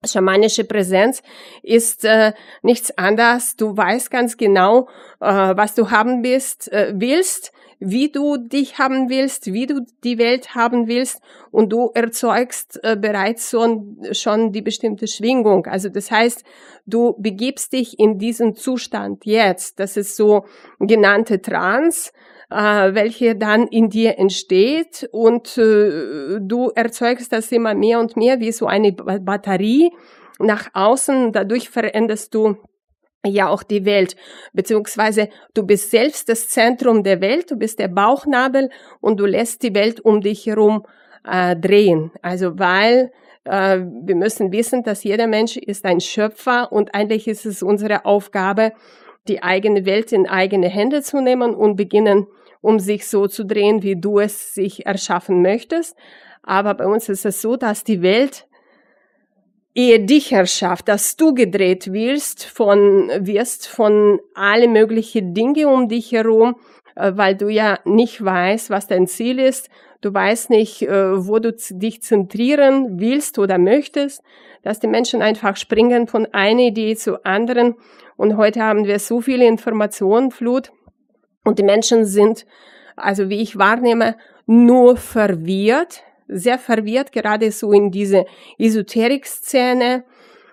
[0.06, 1.22] schamanische Präsenz
[1.62, 3.56] ist äh, nichts anderes.
[3.56, 4.88] Du weißt ganz genau,
[5.20, 10.18] äh, was du haben bist, äh, willst, wie du dich haben willst, wie du die
[10.18, 15.66] Welt haben willst und du erzeugst äh, bereits schon, schon die bestimmte Schwingung.
[15.66, 16.44] Also das heißt,
[16.86, 19.80] du begibst dich in diesen Zustand jetzt.
[19.80, 20.46] Das ist so
[20.78, 22.12] genannte Trance
[22.50, 28.40] äh, welche dann in dir entsteht und äh, du erzeugst das immer mehr und mehr
[28.40, 29.92] wie so eine Batterie
[30.38, 31.32] nach außen.
[31.32, 32.56] Dadurch veränderst du
[33.26, 34.16] ja auch die Welt,
[34.52, 39.62] beziehungsweise du bist selbst das Zentrum der Welt, du bist der Bauchnabel und du lässt
[39.62, 40.86] die Welt um dich herum
[41.26, 42.10] äh, drehen.
[42.22, 43.10] Also weil
[43.44, 48.04] äh, wir müssen wissen, dass jeder Mensch ist ein Schöpfer und eigentlich ist es unsere
[48.04, 48.72] Aufgabe,
[49.28, 52.26] die eigene Welt in eigene Hände zu nehmen und beginnen,
[52.60, 55.96] um sich so zu drehen, wie du es sich erschaffen möchtest.
[56.42, 58.46] Aber bei uns ist es so, dass die Welt
[59.74, 66.12] ehe dich erschafft, dass du gedreht wirst von, wirst von alle möglichen Dinge um dich
[66.12, 66.56] herum,
[66.94, 69.68] äh, weil du ja nicht weißt, was dein Ziel ist.
[70.04, 74.22] Du weißt nicht, äh, wo du dich zentrieren willst oder möchtest,
[74.62, 77.76] dass die Menschen einfach springen von einer Idee zu anderen.
[78.18, 80.72] Und heute haben wir so viele Informationenflut
[81.42, 82.44] und die Menschen sind,
[82.96, 88.26] also wie ich wahrnehme, nur verwirrt, sehr verwirrt, gerade so in diese
[88.58, 90.04] Esoterik-Szene,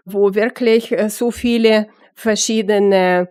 [0.06, 3.28] wo wirklich äh, so viele verschiedene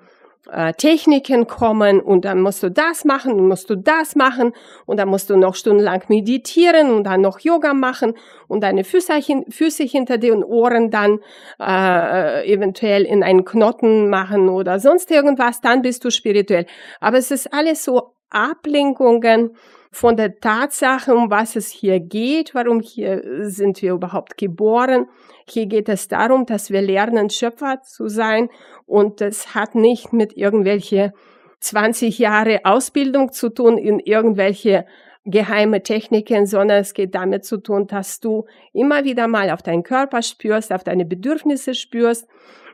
[0.52, 4.52] äh, Techniken kommen und dann musst du das machen und musst du das machen
[4.86, 8.14] und dann musst du noch stundenlang meditieren und dann noch Yoga machen
[8.48, 9.12] und deine Füße,
[9.48, 11.20] Füße hinter den Ohren dann
[11.60, 16.66] äh, eventuell in einen Knoten machen oder sonst irgendwas, dann bist du spirituell.
[17.00, 19.56] Aber es ist alles so Ablenkungen
[19.90, 25.08] von der Tatsache, um was es hier geht, warum hier sind wir überhaupt geboren.
[25.48, 28.48] Hier geht es darum, dass wir lernen, Schöpfer zu sein
[28.86, 31.12] und das hat nicht mit irgendwelche
[31.60, 34.86] 20 Jahre Ausbildung zu tun in irgendwelche
[35.24, 39.82] geheime Techniken, sondern es geht damit zu tun, dass du immer wieder mal auf deinen
[39.82, 42.26] Körper spürst, auf deine Bedürfnisse spürst,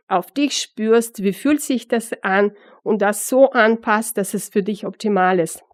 [0.07, 2.52] auf dich spürst, wie fühlt sich das an
[2.85, 5.64] und das so anpasst, dass es für dich optimal ist.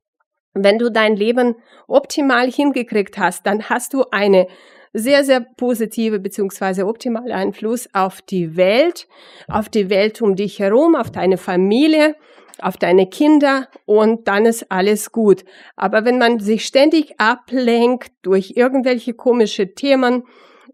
[0.54, 4.46] Wenn du dein Leben optimal hingekriegt hast, dann hast du eine
[4.92, 9.08] sehr, sehr positive beziehungsweise optimale Einfluss auf die Welt,
[9.48, 12.14] auf die Welt um dich herum, auf deine Familie,
[12.60, 15.44] auf deine Kinder und dann ist alles gut.
[15.76, 20.24] Aber wenn man sich ständig ablenkt durch irgendwelche komische Themen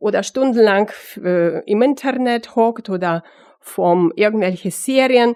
[0.00, 0.90] oder stundenlang
[1.22, 3.22] äh, im Internet hockt oder
[3.60, 5.34] vom irgendwelche Serien,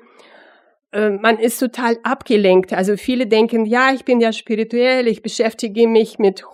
[0.93, 2.73] man ist total abgelenkt.
[2.73, 6.45] Also viele denken, ja, ich bin ja spirituell, ich beschäftige mich mit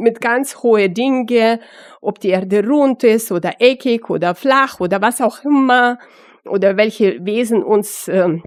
[0.00, 1.60] mit ganz hohe Dinge,
[2.00, 5.98] ob die Erde rund ist oder eckig oder flach oder was auch immer
[6.44, 8.38] oder welche Wesen uns äh,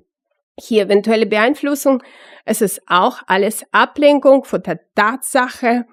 [0.59, 2.03] hier eventuelle Beeinflussung.
[2.45, 5.85] Es ist auch alles Ablenkung von der Tatsache,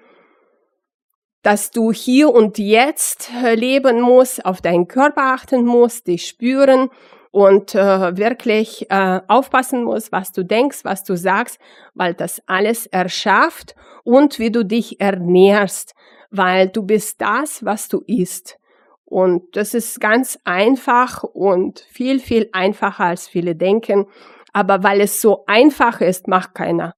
[1.43, 6.89] dass du hier und jetzt äh, leben musst, auf deinen Körper achten musst, dich spüren
[7.31, 11.59] und äh, wirklich äh, aufpassen musst, was du denkst, was du sagst,
[11.93, 15.95] weil das alles erschafft und wie du dich ernährst,
[16.29, 18.57] weil du bist das, was du isst.
[19.05, 24.05] Und das ist ganz einfach und viel, viel einfacher als viele denken.
[24.53, 26.93] Aber weil es so einfach ist, macht keiner.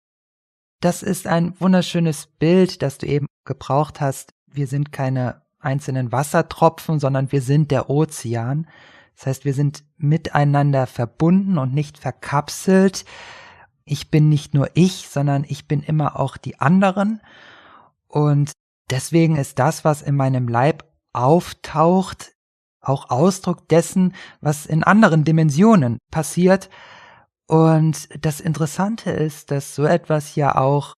[0.79, 4.33] Das ist ein wunderschönes Bild, das du eben gebraucht hast.
[4.47, 8.67] Wir sind keine einzelnen Wassertropfen, sondern wir sind der Ozean.
[9.15, 13.05] Das heißt, wir sind miteinander verbunden und nicht verkapselt.
[13.85, 17.21] Ich bin nicht nur ich, sondern ich bin immer auch die anderen.
[18.07, 18.51] Und
[18.89, 22.33] deswegen ist das, was in meinem Leib auftaucht,
[22.81, 26.69] auch Ausdruck dessen, was in anderen Dimensionen passiert.
[27.47, 30.93] Und das Interessante ist, dass so etwas ja auch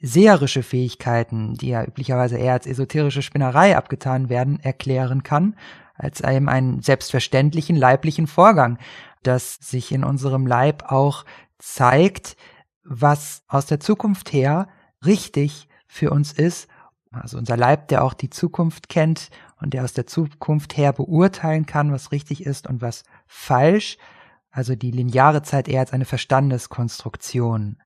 [0.00, 5.56] seherische Fähigkeiten, die ja üblicherweise eher als esoterische Spinnerei abgetan werden, erklären kann
[5.94, 8.78] als einem einen selbstverständlichen leiblichen Vorgang,
[9.22, 11.24] dass sich in unserem Leib auch
[11.58, 12.36] zeigt,
[12.84, 14.68] was aus der Zukunft her
[15.04, 16.68] richtig für uns ist.
[17.10, 19.30] Also unser Leib, der auch die Zukunft kennt
[19.60, 23.96] und der aus der Zukunft her beurteilen kann, was richtig ist und was falsch.
[24.50, 27.78] Also die lineare Zeit eher als eine Verstandeskonstruktion.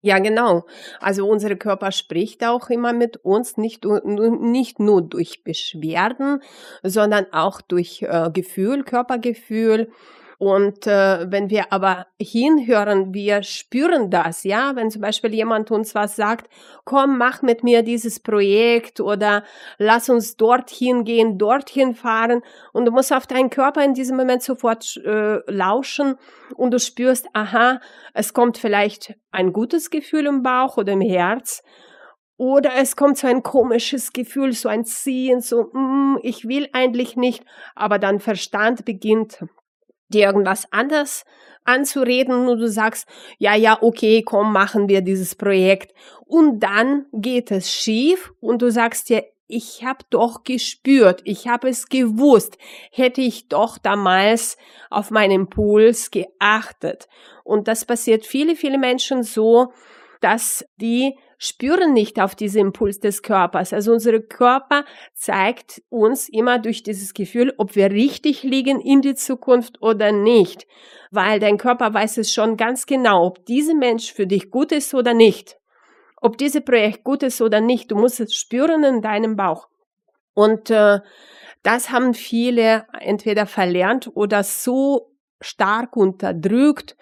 [0.00, 0.64] Ja, genau.
[1.00, 6.40] Also unser Körper spricht auch immer mit uns, nicht, nicht nur durch Beschwerden,
[6.84, 9.90] sondern auch durch äh, Gefühl, Körpergefühl.
[10.38, 15.96] Und äh, wenn wir aber hinhören, wir spüren das, ja, wenn zum Beispiel jemand uns
[15.96, 16.48] was sagt,
[16.84, 19.42] komm, mach mit mir dieses Projekt oder
[19.78, 22.42] lass uns dorthin gehen, dorthin fahren.
[22.72, 26.14] Und du musst auf deinen Körper in diesem Moment sofort äh, lauschen
[26.54, 27.80] und du spürst, aha,
[28.14, 31.64] es kommt vielleicht ein gutes Gefühl im Bauch oder im Herz
[32.36, 37.16] oder es kommt so ein komisches Gefühl, so ein Ziehen, so, mm, ich will eigentlich
[37.16, 39.44] nicht, aber dann Verstand beginnt
[40.08, 41.24] dir irgendwas anders
[41.64, 43.06] anzureden und du sagst,
[43.38, 45.94] ja, ja, okay, komm, machen wir dieses Projekt.
[46.24, 51.68] Und dann geht es schief und du sagst dir, ich habe doch gespürt, ich habe
[51.68, 52.58] es gewusst,
[52.92, 54.58] hätte ich doch damals
[54.90, 57.08] auf meinen Puls geachtet.
[57.44, 59.72] Und das passiert viele, viele Menschen so,
[60.20, 63.72] dass die spüren nicht auf diesen Impuls des Körpers.
[63.72, 64.84] Also unser Körper
[65.14, 70.66] zeigt uns immer durch dieses Gefühl, ob wir richtig liegen in die Zukunft oder nicht.
[71.10, 74.92] Weil dein Körper weiß es schon ganz genau, ob dieser Mensch für dich gut ist
[74.94, 75.56] oder nicht.
[76.20, 77.90] Ob dieses Projekt gut ist oder nicht.
[77.92, 79.68] Du musst es spüren in deinem Bauch.
[80.34, 80.98] Und äh,
[81.62, 86.96] das haben viele entweder verlernt oder so stark unterdrückt,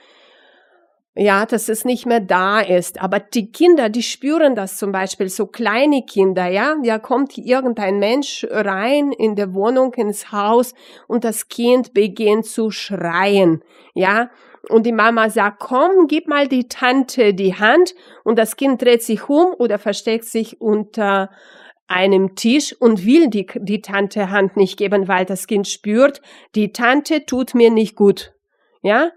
[1.17, 3.01] ja, dass es nicht mehr da ist.
[3.01, 7.99] Aber die Kinder, die spüren das zum Beispiel, so kleine Kinder, ja, da kommt irgendein
[7.99, 10.75] Mensch rein in der Wohnung, ins Haus
[11.09, 13.63] und das Kind beginnt zu schreien,
[13.95, 14.31] ja.
[14.69, 17.95] Und die Mama sagt, komm, gib mal die Tante die Hand
[18.25, 21.31] und das Kind dreht sich um oder versteckt sich unter
[21.87, 26.21] einem Tisch und will die, die Tante Hand nicht geben, weil das Kind spürt,
[26.57, 28.35] die Tante tut mir nicht gut.
[28.83, 29.13] Ja?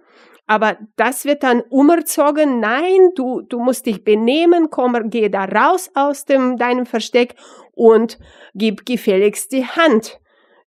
[0.49, 2.59] Aber das wird dann umerzogen.
[2.59, 7.35] Nein, du, du musst dich benehmen, komm, geh da raus aus dem, deinem Versteck
[7.75, 8.17] und
[8.55, 10.19] gib gefälligst die Hand.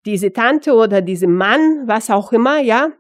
[0.06, 2.92] Diese Tante oder diesem Mann, was auch immer, ja.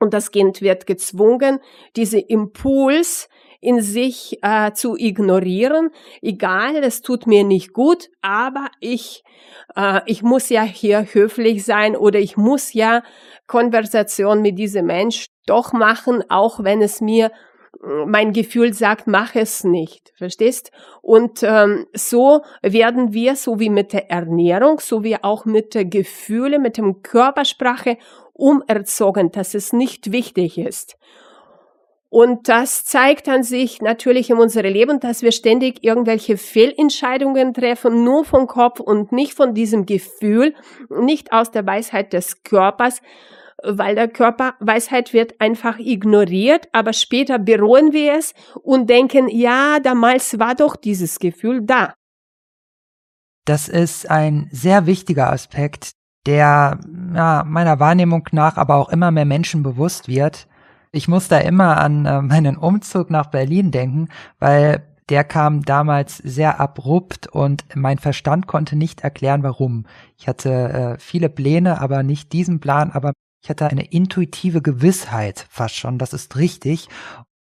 [0.00, 1.60] Und das Kind wird gezwungen,
[1.96, 3.28] diese Impuls
[3.60, 5.90] in sich äh, zu ignorieren.
[6.22, 9.22] Egal, es tut mir nicht gut, aber ich,
[9.76, 13.02] äh, ich muss ja hier höflich sein oder ich muss ja
[13.46, 17.26] Konversation mit diesem Mensch doch machen, auch wenn es mir
[17.82, 20.70] äh, mein Gefühl sagt, mach es nicht, verstehst?
[21.00, 25.84] Und ähm, so werden wir, so wie mit der Ernährung, so wie auch mit der
[25.84, 27.98] Gefühle, mit dem Körpersprache
[28.32, 30.96] umerzogen, dass es nicht wichtig ist.
[32.14, 38.04] Und das zeigt an sich natürlich in unserem Leben, dass wir ständig irgendwelche Fehlentscheidungen treffen,
[38.04, 40.54] nur vom Kopf und nicht von diesem Gefühl,
[40.90, 43.00] nicht aus der Weisheit des Körpers,
[43.64, 50.38] weil der Körperweisheit wird einfach ignoriert, aber später bereuen wir es und denken, ja, damals
[50.38, 51.94] war doch dieses Gefühl da.
[53.44, 55.92] Das ist ein sehr wichtiger Aspekt,
[56.26, 56.78] der
[57.14, 60.46] ja, meiner Wahrnehmung nach aber auch immer mehr Menschen bewusst wird.
[60.92, 64.08] Ich muss da immer an äh, meinen Umzug nach Berlin denken,
[64.38, 69.86] weil der kam damals sehr abrupt und mein Verstand konnte nicht erklären, warum.
[70.16, 73.12] Ich hatte äh, viele Pläne, aber nicht diesen Plan, aber
[73.42, 76.88] ich hatte eine intuitive Gewissheit fast schon, das ist richtig.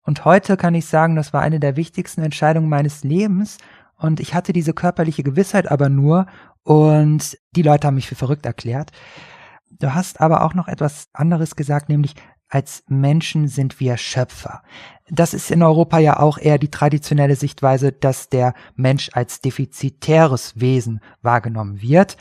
[0.04, 3.58] Und heute kann ich sagen, das war eine der wichtigsten Entscheidungen meines Lebens.
[3.98, 6.28] Und ich hatte diese körperliche Gewissheit aber nur
[6.64, 8.91] und die Leute haben mich für verrückt erklärt.
[9.72, 12.16] Du hast aber auch noch etwas anderes gesagt, nämlich
[12.50, 14.64] als Menschen sind wir Schöpfer.
[15.10, 20.60] Das ist in Europa ja auch eher die traditionelle Sichtweise, dass der Mensch als defizitäres
[20.60, 22.18] Wesen wahrgenommen wird,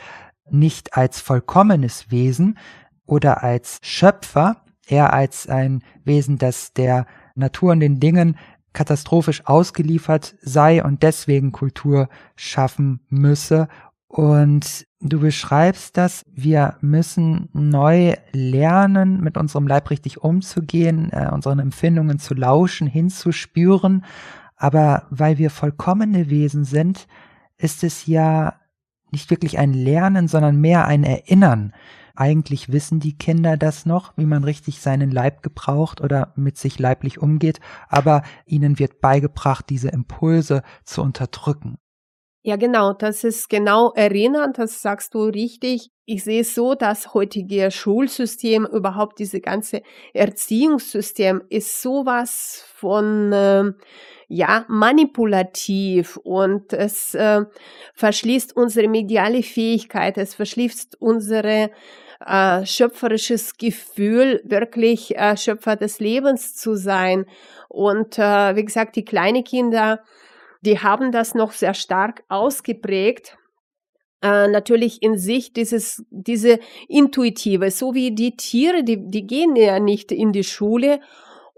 [0.49, 2.57] nicht als vollkommenes Wesen,
[3.05, 8.37] oder als Schöpfer, eher als ein Wesen, das der Natur und den Dingen
[8.73, 13.67] katastrophisch ausgeliefert sei und deswegen Kultur schaffen müsse.
[14.07, 21.59] Und du beschreibst das, wir müssen neu lernen, mit unserem Leib richtig umzugehen, äh, unseren
[21.59, 24.05] Empfindungen zu lauschen, hinzuspüren.
[24.55, 27.07] Aber weil wir vollkommene Wesen sind,
[27.57, 28.55] ist es ja
[29.11, 31.73] nicht wirklich ein Lernen, sondern mehr ein Erinnern.
[32.15, 36.79] Eigentlich wissen die Kinder das noch, wie man richtig seinen Leib gebraucht oder mit sich
[36.79, 37.59] leiblich umgeht,
[37.89, 41.77] aber ihnen wird beigebracht, diese Impulse zu unterdrücken.
[42.47, 45.89] Ja, genau, das ist genau erinnern, das sagst du richtig.
[46.05, 49.81] Ich sehe es so, das heutige Schulsystem, überhaupt diese ganze
[50.13, 53.71] Erziehungssystem ist sowas von äh,
[54.27, 57.41] ja manipulativ und es äh,
[57.95, 61.71] verschließt unsere mediale Fähigkeit, es verschließt unsere
[62.25, 67.25] äh, schöpferisches Gefühl, wirklich äh, Schöpfer des Lebens zu sein.
[67.69, 70.03] Und äh, wie gesagt, die kleinen Kinder,
[70.61, 73.37] die haben das noch sehr stark ausgeprägt.
[74.21, 79.79] Äh, natürlich in sich dieses, diese intuitive, so wie die Tiere, die, die gehen ja
[79.79, 80.99] nicht in die Schule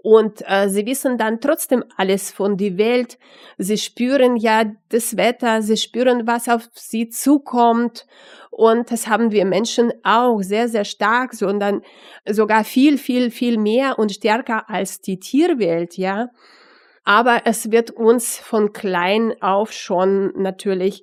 [0.00, 3.18] und äh, sie wissen dann trotzdem alles von der Welt.
[3.58, 8.06] Sie spüren ja das Wetter, sie spüren, was auf sie zukommt.
[8.50, 11.82] Und das haben wir Menschen auch sehr, sehr stark, sondern
[12.28, 16.28] sogar viel, viel, viel mehr und stärker als die Tierwelt, ja.
[17.04, 21.02] Aber es wird uns von klein auf schon natürlich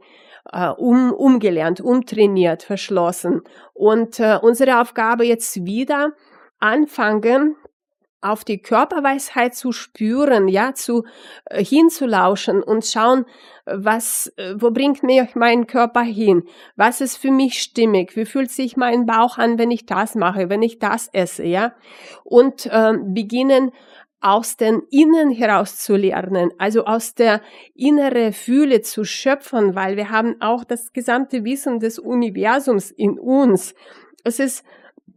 [0.52, 3.42] äh, um, umgelernt, umtrainiert, verschlossen.
[3.74, 6.14] Und äh, unsere Aufgabe jetzt wieder
[6.60, 7.56] anfangen,
[8.22, 11.04] auf die Körperweisheit zu spüren, ja, zu
[11.46, 13.26] äh, hinzulauschen und schauen,
[13.66, 16.44] was, äh, wo bringt mich mein Körper hin?
[16.76, 18.16] Was ist für mich stimmig?
[18.16, 21.74] Wie fühlt sich mein Bauch an, wenn ich das mache, wenn ich das esse, ja?
[22.24, 23.72] Und äh, beginnen
[24.22, 27.42] aus den Innen heraus zu lernen, also aus der
[27.76, 33.76] innere Fühle zu schöpfen, weil wir haben auch das gesamte Wissen des Universums in uns.
[34.24, 34.66] Es ist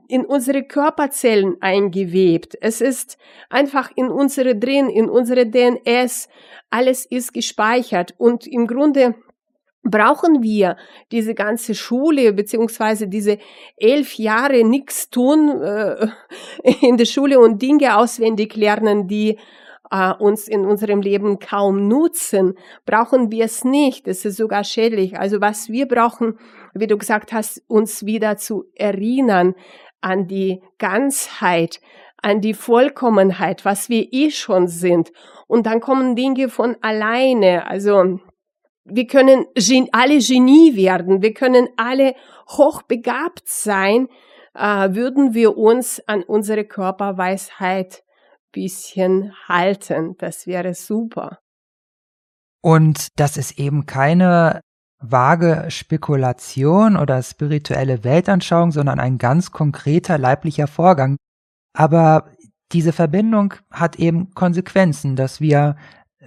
[0.09, 2.57] in unsere Körperzellen eingewebt.
[2.61, 3.19] Es ist
[3.51, 6.29] einfach in unsere drin, in unsere DNS.
[6.71, 9.15] Alles ist gespeichert und im Grunde
[9.83, 10.77] brauchen wir
[11.13, 13.39] diese ganze Schule beziehungsweise diese
[13.77, 16.09] elf Jahre nichts tun äh,
[16.81, 19.39] in der Schule und Dinge auswendig lernen, die
[19.91, 22.55] äh, uns in unserem Leben kaum nutzen,
[22.85, 24.09] brauchen wir es nicht.
[24.09, 25.19] Es ist sogar schädlich.
[25.19, 26.39] Also was wir brauchen,
[26.75, 29.55] wie du gesagt hast, uns wieder zu erinnern
[30.01, 31.81] an die Ganzheit,
[32.17, 35.13] an die Vollkommenheit, was wir eh schon sind.
[35.47, 37.67] Und dann kommen Dinge von alleine.
[37.67, 38.21] Also
[38.85, 39.47] wir können
[39.93, 42.15] alle Genie werden, wir können alle
[42.49, 44.09] hochbegabt sein,
[44.55, 48.03] äh, würden wir uns an unsere Körperweisheit
[48.53, 50.17] bisschen halten.
[50.19, 51.39] Das wäre super.
[52.63, 54.61] Und das ist eben keine
[55.01, 61.17] vage Spekulation oder spirituelle Weltanschauung, sondern ein ganz konkreter leiblicher Vorgang.
[61.77, 62.31] Aber
[62.73, 65.77] diese Verbindung hat eben Konsequenzen, dass wir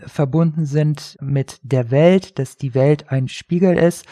[0.05, 4.05] verbunden sind mit der Welt, dass die Welt ein Spiegel ist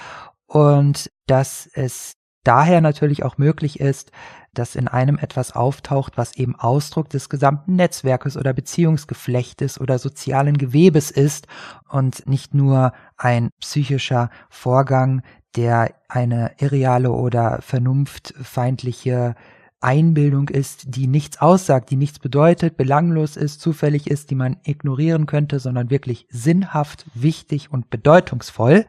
[0.45, 4.11] und dass es daher natürlich auch möglich ist,
[4.53, 10.57] dass in einem etwas auftaucht, was eben Ausdruck des gesamten Netzwerkes oder Beziehungsgeflechtes oder sozialen
[10.57, 11.47] Gewebes ist
[11.89, 15.21] und nicht nur ein psychischer Vorgang,
[15.55, 19.35] der eine irreale oder vernunftfeindliche
[19.81, 25.25] Einbildung ist, die nichts aussagt, die nichts bedeutet, belanglos ist, zufällig ist, die man ignorieren
[25.25, 28.85] könnte, sondern wirklich sinnhaft, wichtig und bedeutungsvoll.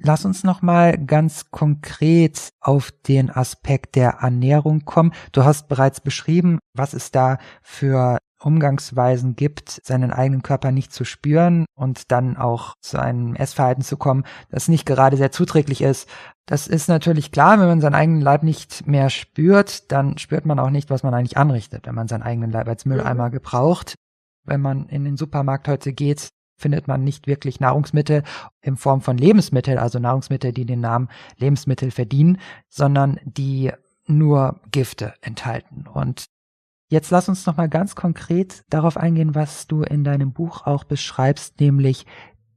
[0.00, 5.12] Lass uns noch mal ganz konkret auf den Aspekt der Ernährung kommen.
[5.32, 11.04] Du hast bereits beschrieben, was es da für Umgangsweisen gibt, seinen eigenen Körper nicht zu
[11.04, 16.08] spüren und dann auch zu einem Essverhalten zu kommen, das nicht gerade sehr zuträglich ist.
[16.46, 20.60] Das ist natürlich klar, wenn man seinen eigenen Leib nicht mehr spürt, dann spürt man
[20.60, 23.94] auch nicht, was man eigentlich anrichtet, wenn man seinen eigenen Leib als Mülleimer gebraucht.
[24.44, 26.28] Wenn man in den Supermarkt heute geht,
[26.58, 28.24] findet man nicht wirklich Nahrungsmittel
[28.60, 32.38] in Form von Lebensmitteln, also Nahrungsmittel, die den Namen Lebensmittel verdienen,
[32.68, 33.72] sondern die
[34.06, 35.86] nur Gifte enthalten.
[35.86, 36.26] Und
[36.90, 40.84] jetzt lass uns noch mal ganz konkret darauf eingehen, was du in deinem Buch auch
[40.84, 42.06] beschreibst, nämlich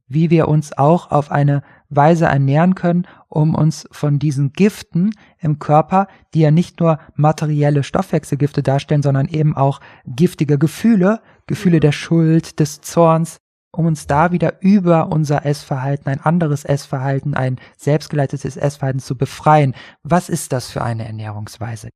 [0.08, 5.60] wie wir uns auch auf eine Weise ernähren können, um uns von diesen Giften im
[5.60, 11.94] Körper, die ja nicht nur materielle Stoffwechselgifte darstellen, sondern eben auch giftige Gefühle, Gefühle der
[11.94, 13.38] Schuld, des Zorns,
[13.72, 19.76] um uns da wieder über unser Essverhalten, ein anderes Essverhalten, ein selbstgeleitetes Essverhalten zu befreien.
[20.04, 21.90] Was ist das für eine Ernährungsweise?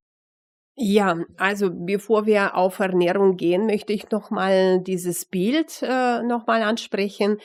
[0.78, 7.38] Ja, also bevor wir auf Ernährung gehen, möchte ich nochmal dieses Bild äh, nochmal ansprechen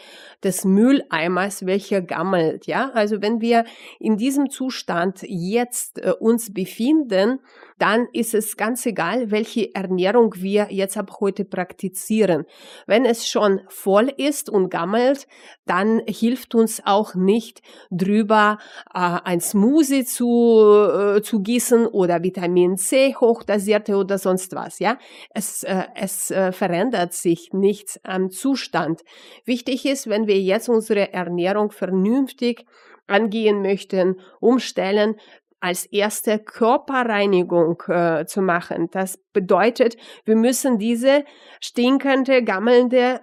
[0.43, 2.67] des Mülleimers, welcher gammelt.
[2.67, 3.67] Ja, also wenn wir
[4.01, 7.39] in diesem Zustand jetzt äh, uns befinden,
[7.81, 12.45] dann ist es ganz egal, welche Ernährung wir jetzt ab heute praktizieren.
[12.87, 15.27] Wenn es schon voll ist und gammelt,
[15.65, 18.59] dann hilft uns auch nicht drüber
[18.95, 24.79] äh, ein Smoothie zu, äh, zu gießen oder Vitamin C hochdosierte oder sonst was.
[24.79, 24.99] Ja,
[25.31, 29.01] es, äh, es äh, verändert sich nichts am Zustand.
[29.47, 32.67] Wichtig ist, wenn wir jetzt unsere Ernährung vernünftig
[33.07, 35.17] angehen möchten, umstellen,
[35.61, 38.89] als erste Körperreinigung äh, zu machen.
[38.91, 41.25] Das bedeutet, wir müssen diese
[41.61, 43.21] stinkende, gammelnde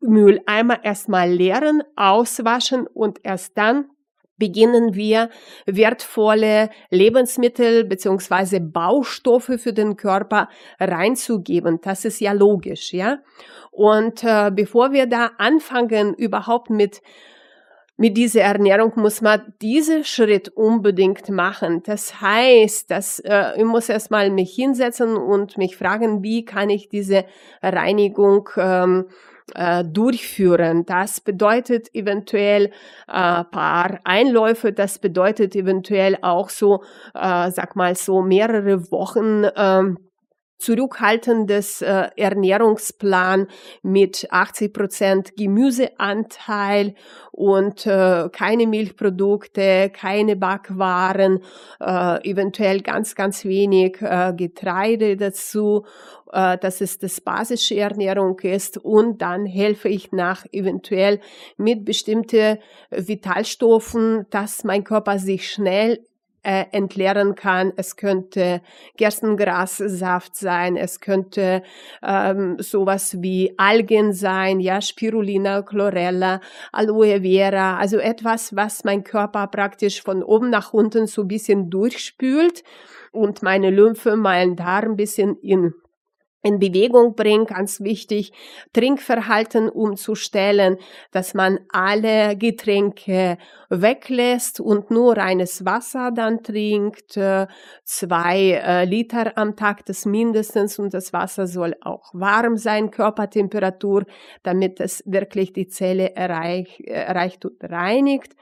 [0.00, 3.86] Mülleimer erstmal leeren, auswaschen und erst dann
[4.40, 5.28] beginnen wir
[5.66, 10.48] wertvolle Lebensmittel beziehungsweise Baustoffe für den Körper
[10.80, 11.80] reinzugeben.
[11.82, 13.18] Das ist ja logisch, ja.
[13.70, 17.02] Und äh, bevor wir da anfangen, überhaupt mit
[18.00, 21.82] mit dieser Ernährung muss man diesen Schritt unbedingt machen.
[21.82, 26.88] Das heißt, dass äh, ich muss erstmal mich hinsetzen und mich fragen, wie kann ich
[26.88, 27.26] diese
[27.62, 29.04] Reinigung ähm,
[29.54, 30.86] äh, durchführen.
[30.86, 32.70] Das bedeutet eventuell
[33.06, 36.82] äh, paar Einläufe, das bedeutet eventuell auch so,
[37.14, 39.44] äh, sag mal so mehrere Wochen.
[39.44, 40.09] Äh,
[40.60, 43.48] zurückhaltendes äh, Ernährungsplan
[43.82, 46.94] mit 80 Prozent Gemüseanteil
[47.32, 51.40] und äh, keine Milchprodukte, keine Backwaren,
[51.80, 55.86] äh, eventuell ganz, ganz wenig äh, Getreide dazu,
[56.32, 58.76] äh, dass es das basische Ernährung ist.
[58.76, 61.20] Und dann helfe ich nach eventuell
[61.56, 62.58] mit bestimmten
[62.90, 66.04] Vitalstoffen, dass mein Körper sich schnell
[66.42, 67.72] äh, entleeren kann.
[67.76, 68.62] Es könnte
[68.96, 71.62] Gerstengrassaft sein, es könnte
[72.02, 76.40] ähm, sowas wie Algen sein, ja, Spirulina, Chlorella,
[76.72, 81.70] Aloe Vera, also etwas, was mein Körper praktisch von oben nach unten so ein bisschen
[81.70, 82.64] durchspült
[83.12, 85.74] und meine Lymphe, meinen Darm ein bisschen in
[86.42, 88.32] in Bewegung bringt, ganz wichtig,
[88.72, 90.78] Trinkverhalten umzustellen,
[91.10, 93.36] dass man alle Getränke
[93.68, 97.46] weglässt und nur reines Wasser dann trinkt, äh,
[97.84, 104.04] zwei äh, Liter am Tag das mindestens und das Wasser soll auch warm sein, Körpertemperatur,
[104.42, 108.34] damit es wirklich die Zelle erreicht, erreicht und reinigt.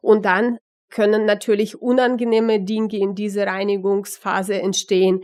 [0.00, 0.58] Und dann
[0.90, 5.22] können natürlich unangenehme Dinge in dieser Reinigungsphase entstehen,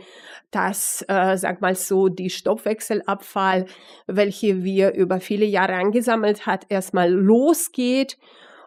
[0.51, 3.65] dass, äh, sag mal so, die Stoffwechselabfall,
[4.07, 8.17] welche wir über viele Jahre angesammelt hat, erstmal losgeht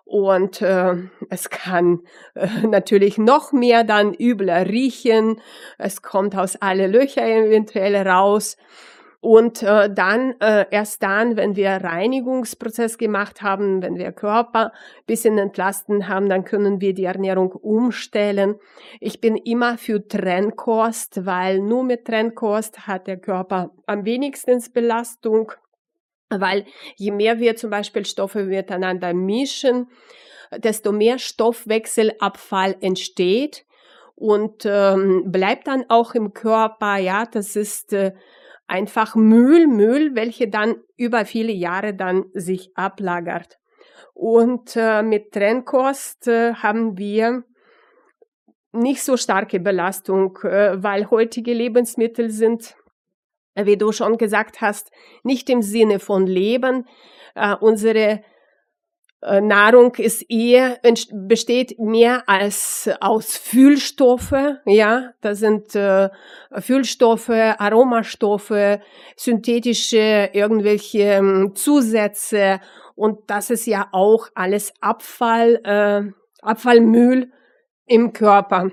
[0.08, 0.94] und äh,
[1.28, 2.00] es kann
[2.34, 5.38] äh, natürlich noch mehr dann übler riechen.
[5.76, 8.56] Es kommt aus alle Löcher eventuell raus.
[9.20, 14.72] Und äh, dann, äh, erst dann, wenn wir Reinigungsprozess gemacht haben, wenn wir Körper
[15.06, 18.60] bisschen entlasten haben, dann können wir die Ernährung umstellen.
[19.00, 25.50] Ich bin immer für Trennkost, weil nur mit Trennkost hat der Körper am wenigsten Belastung,
[26.30, 26.64] weil
[26.94, 29.88] je mehr wir zum Beispiel Stoffe miteinander mischen,
[30.56, 33.66] desto mehr Stoffwechselabfall entsteht
[34.14, 36.98] und ähm, bleibt dann auch im Körper.
[36.98, 38.12] Ja, das ist äh,
[38.68, 43.58] einfach Müll, Müll, welche dann über viele Jahre dann sich ablagert.
[44.14, 47.44] Und äh, mit Trennkost äh, haben wir
[48.72, 52.76] nicht so starke Belastung, äh, weil heutige Lebensmittel sind,
[53.54, 54.90] wie du schon gesagt hast,
[55.22, 56.86] nicht im Sinne von Leben.
[57.34, 58.22] Äh, unsere
[59.20, 60.78] Nahrung ist eher,
[61.12, 66.08] besteht mehr als aus Füllstoffe, ja, da sind äh,
[66.60, 68.80] Füllstoffe, Aromastoffe,
[69.16, 72.60] synthetische irgendwelche ähm, Zusätze
[72.94, 77.32] und das ist ja auch alles Abfall, äh, Abfallmüll
[77.86, 78.70] im Körper.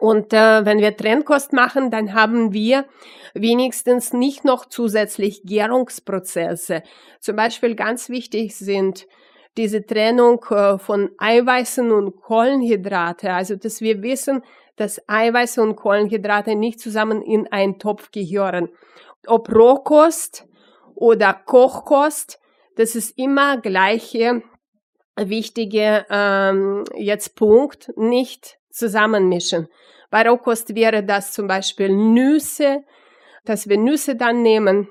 [0.00, 2.86] Und äh, wenn wir Trennkost machen, dann haben wir
[3.34, 6.82] wenigstens nicht noch zusätzlich Gärungsprozesse.
[7.20, 9.06] Zum Beispiel ganz wichtig sind
[9.56, 14.42] diese Trennung äh, von Eiweißen und Kohlenhydrate, also dass wir wissen,
[14.76, 18.68] dass Eiweiße und Kohlenhydrate nicht zusammen in einen Topf gehören.
[19.26, 20.46] Ob Rohkost
[20.94, 22.40] oder Kochkost,
[22.76, 24.42] das ist immer gleiche
[25.16, 29.66] wichtige ähm, jetzt Punkt, nicht zusammenmischen.
[30.10, 32.84] Bei Rohkost wäre das zum Beispiel Nüsse,
[33.44, 34.88] dass wir Nüsse dann nehmen,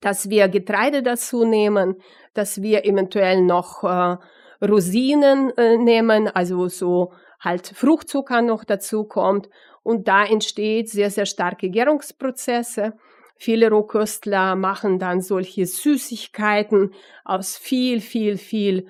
[0.00, 1.96] dass wir Getreide dazu nehmen,
[2.34, 4.16] dass wir eventuell noch äh,
[4.64, 9.48] Rosinen äh, nehmen, also so halt Fruchtzucker noch dazu kommt.
[9.82, 12.94] Und da entsteht sehr, sehr starke Gärungsprozesse.
[13.36, 16.92] Viele Rohköstler machen dann solche Süßigkeiten
[17.24, 18.88] aus viel, viel, viel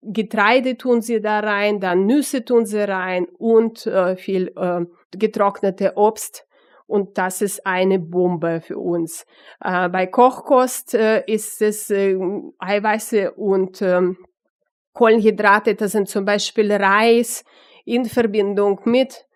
[0.00, 5.94] Getreide tun sie da rein, dann Nüsse tun sie rein und äh, viel äh, getrocknete
[5.96, 6.47] Obst
[6.88, 9.26] und das ist eine Bombe für uns.
[9.62, 12.18] Äh, bei Kochkost äh, ist es äh,
[12.58, 14.16] Eiweiße und ähm,
[14.94, 17.44] Kohlenhydrate, das sind zum Beispiel Reis
[17.84, 19.26] in Verbindung mit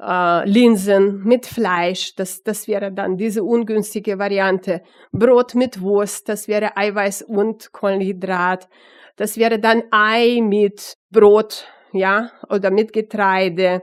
[0.00, 4.82] äh, Linsen, mit Fleisch, das, das wäre dann diese ungünstige Variante.
[5.12, 8.68] Brot mit Wurst, das wäre Eiweiß und Kohlenhydrat.
[9.16, 13.82] Das wäre dann Ei mit Brot, ja, oder mit Getreide.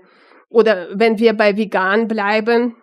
[0.49, 2.75] Oder wenn wir bei vegan bleiben,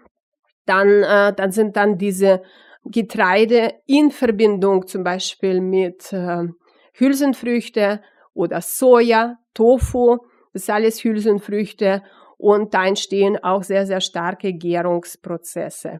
[0.72, 2.42] dann, äh, dann sind dann diese
[2.84, 6.48] Getreide in Verbindung zum Beispiel mit äh,
[6.94, 8.00] Hülsenfrüchte
[8.34, 10.18] oder Soja, Tofu,
[10.52, 12.02] das ist alles Hülsenfrüchte
[12.38, 15.98] und da entstehen auch sehr, sehr starke Gärungsprozesse.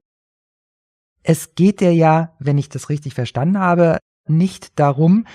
[1.23, 5.27] Es geht dir ja, wenn ich das richtig verstanden habe, nicht darum,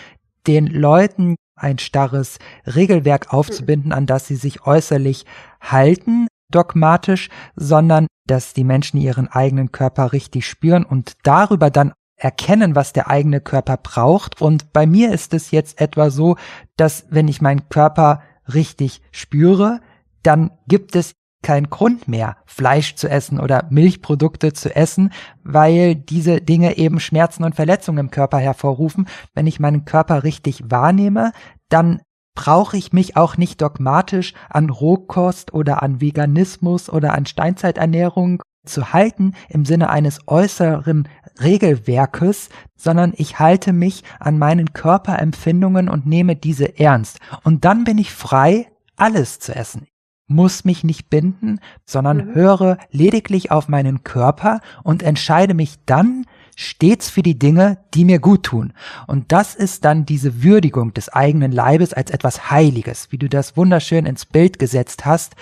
[0.47, 5.25] den Leuten ein starres Regelwerk aufzubinden, an das sie sich äußerlich
[5.61, 12.75] halten, dogmatisch, sondern dass die Menschen ihren eigenen Körper richtig spüren und darüber dann erkennen,
[12.75, 14.41] was der eigene Körper braucht.
[14.41, 16.35] Und bei mir ist es jetzt etwa so,
[16.75, 18.21] dass wenn ich meinen Körper
[18.51, 19.81] richtig spüre,
[20.23, 26.41] dann gibt es keinen Grund mehr, Fleisch zu essen oder Milchprodukte zu essen, weil diese
[26.41, 29.07] Dinge eben Schmerzen und Verletzungen im Körper hervorrufen.
[29.35, 31.31] Wenn ich meinen Körper richtig wahrnehme,
[31.69, 32.01] dann
[32.37, 38.93] brauche ich mich auch nicht dogmatisch an Rohkost oder an Veganismus oder an Steinzeiternährung zu
[38.93, 41.09] halten im Sinne eines äußeren
[41.41, 47.19] Regelwerkes, sondern ich halte mich an meinen Körperempfindungen und nehme diese ernst.
[47.43, 49.87] Und dann bin ich frei, alles zu essen.
[50.27, 52.35] Muss mich nicht binden, sondern mhm.
[52.35, 56.25] höre lediglich auf meinen Körper und entscheide mich dann,
[56.57, 58.73] stets für die Dinge, die mir gut tun.
[59.05, 63.55] Und das ist dann diese Würdigung des eigenen Leibes als etwas Heiliges, wie du das
[63.55, 65.35] wunderschön ins Bild gesetzt hast,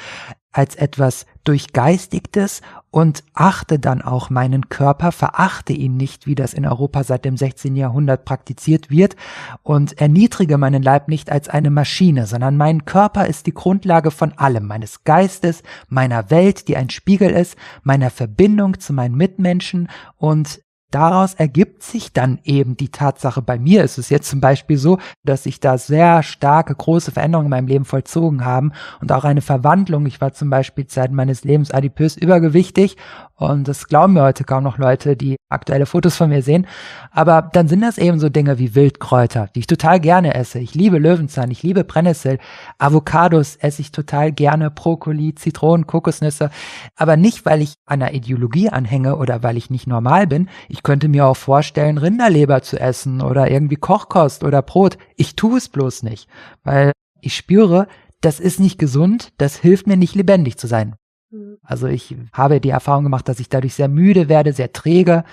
[0.51, 6.65] als etwas Durchgeistigtes und achte dann auch meinen Körper, verachte ihn nicht, wie das in
[6.65, 7.75] Europa seit dem 16.
[7.75, 9.15] Jahrhundert praktiziert wird
[9.63, 14.31] und erniedrige meinen Leib nicht als eine Maschine, sondern mein Körper ist die Grundlage von
[14.33, 20.61] allem, meines Geistes, meiner Welt, die ein Spiegel ist, meiner Verbindung zu meinen Mitmenschen und
[20.95, 24.97] daraus ergibt sich dann eben die Tatsache, bei mir ist es jetzt zum Beispiel so,
[25.25, 28.71] dass sich da sehr starke, große Veränderungen in meinem Leben vollzogen haben
[29.01, 30.05] und auch eine Verwandlung.
[30.05, 32.95] Ich war zum Beispiel Zeit meines Lebens adipös übergewichtig
[33.37, 36.67] und das glauben mir heute kaum noch Leute, die aktuelle Fotos von mir sehen.
[37.11, 40.59] Aber dann sind das eben so Dinge wie Wildkräuter, die ich total gerne esse.
[40.59, 42.39] Ich liebe Löwenzahn, ich liebe Brennnessel,
[42.77, 46.49] Avocados esse ich total gerne, Brokkoli, Zitronen, Kokosnüsse.
[46.95, 50.49] Aber nicht, weil ich einer Ideologie anhänge oder weil ich nicht normal bin.
[50.69, 54.97] Ich könnte mir auch vorstellen, Rinderleber zu essen oder irgendwie Kochkost oder Brot.
[55.17, 56.29] Ich tue es bloß nicht,
[56.63, 57.87] weil ich spüre,
[58.21, 60.95] das ist nicht gesund, das hilft mir nicht lebendig zu sein.
[61.31, 61.57] Mhm.
[61.63, 65.23] Also ich habe die Erfahrung gemacht, dass ich dadurch sehr müde werde, sehr träge.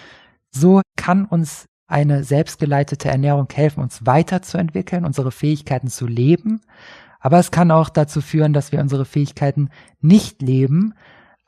[0.51, 6.63] So kann uns eine selbstgeleitete Ernährung helfen, uns weiterzuentwickeln, unsere Fähigkeiten zu leben.
[7.21, 9.69] Aber es kann auch dazu führen, dass wir unsere Fähigkeiten
[10.01, 10.95] nicht leben,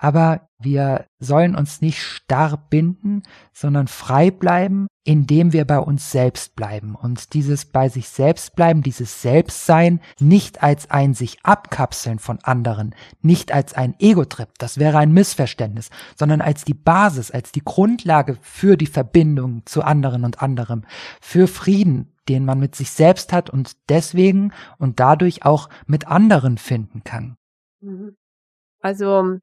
[0.05, 3.23] aber wir sollen uns nicht starr binden,
[3.55, 6.95] sondern frei bleiben, indem wir bei uns selbst bleiben.
[6.95, 12.95] Und dieses bei sich selbst bleiben, dieses Selbstsein nicht als ein sich abkapseln von anderen,
[13.23, 18.37] nicht als ein Ego-Trip, das wäre ein Missverständnis, sondern als die Basis, als die Grundlage
[18.43, 20.85] für die Verbindung zu anderen und anderem,
[21.23, 26.59] für Frieden, den man mit sich selbst hat und deswegen und dadurch auch mit anderen
[26.59, 27.39] finden kann.
[27.81, 28.17] Mhm.
[28.81, 29.39] Also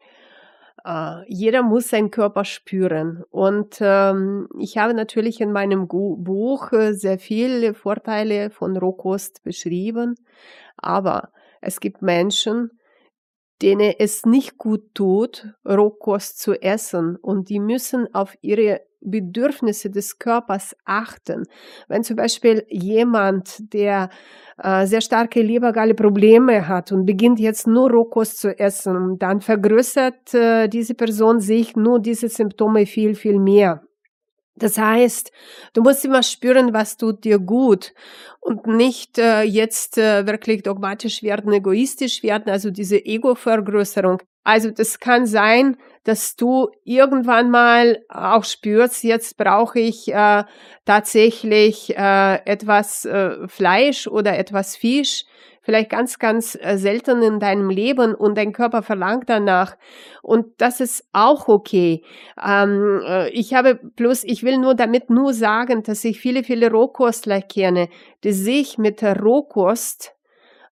[0.84, 3.24] Uh, jeder muss seinen Körper spüren.
[3.30, 10.16] Und ähm, ich habe natürlich in meinem Buch äh, sehr viele Vorteile von Rohkost beschrieben.
[10.78, 12.72] Aber es gibt Menschen,
[13.62, 17.16] denen es nicht gut tut, Rohkost zu essen.
[17.16, 21.44] Und die müssen auf ihre Bedürfnisse des Körpers achten.
[21.88, 24.10] Wenn zum Beispiel jemand, der
[24.58, 30.68] äh, sehr starke Lebergalle-Probleme hat und beginnt jetzt nur Rohkost zu essen, dann vergrößert äh,
[30.68, 33.82] diese Person sich nur diese Symptome viel, viel mehr.
[34.56, 35.32] Das heißt,
[35.74, 37.94] du musst immer spüren, was tut dir gut
[38.42, 44.22] und nicht äh, jetzt äh, wirklich dogmatisch werden, egoistisch werden, also diese Ego-Vergrößerung.
[44.44, 50.44] Also das kann sein, dass du irgendwann mal auch spürst, jetzt brauche ich äh,
[50.86, 55.26] tatsächlich äh, etwas äh, Fleisch oder etwas Fisch
[55.72, 59.78] vielleicht ganz, ganz äh, selten in deinem Leben und dein Körper verlangt danach.
[60.22, 62.04] Und das ist auch okay.
[62.46, 66.70] Ähm, äh, ich habe bloß, ich will nur damit nur sagen, dass ich viele, viele
[66.70, 67.88] Rohkostler kenne,
[68.26, 70.14] die sich mit der Rohkost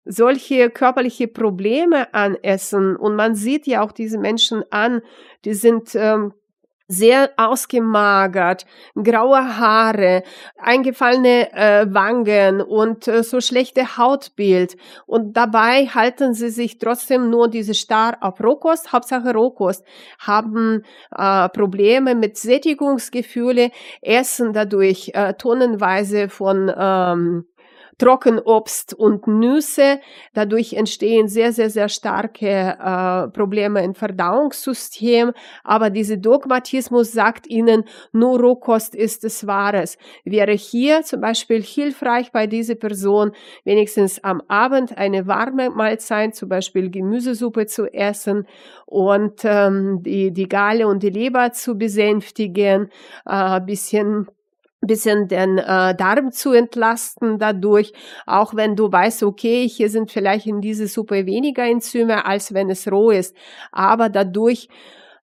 [0.05, 2.97] solche körperliche Probleme anessen.
[2.97, 5.03] Und man sieht ja auch diese Menschen an,
[5.45, 6.33] die sind ähm,
[6.89, 8.65] sehr ausgemagert,
[8.95, 10.23] graue Haare,
[10.57, 14.77] eingefallene äh, Wangen und äh, so schlechte Hautbild.
[15.07, 19.85] Und dabei halten sie sich trotzdem nur diese Star auf Rohkost, Hauptsache Rohkost,
[20.19, 20.83] haben
[21.15, 23.71] äh, Probleme mit Sättigungsgefühle,
[24.01, 27.45] essen dadurch äh, tonnenweise von ähm,
[27.99, 30.01] Trockenobst und Nüsse.
[30.33, 35.33] Dadurch entstehen sehr, sehr, sehr starke äh, Probleme im Verdauungssystem.
[35.65, 39.99] Aber dieser Dogmatismus sagt ihnen, nur Rohkost ist es Wahres.
[40.25, 43.33] Wäre hier zum Beispiel hilfreich bei dieser Person,
[43.65, 48.47] wenigstens am Abend eine warme Mahlzeit, zum Beispiel Gemüsesuppe zu essen
[48.87, 52.91] und ähm, die, die Galle und die Leber zu besänftigen,
[53.27, 54.29] äh, bisschen
[54.81, 57.93] bisschen den äh, Darm zu entlasten dadurch,
[58.27, 62.71] auch wenn du weißt, okay, hier sind vielleicht in dieser Suppe weniger Enzyme, als wenn
[62.71, 63.37] es roh ist,
[63.73, 64.69] aber dadurch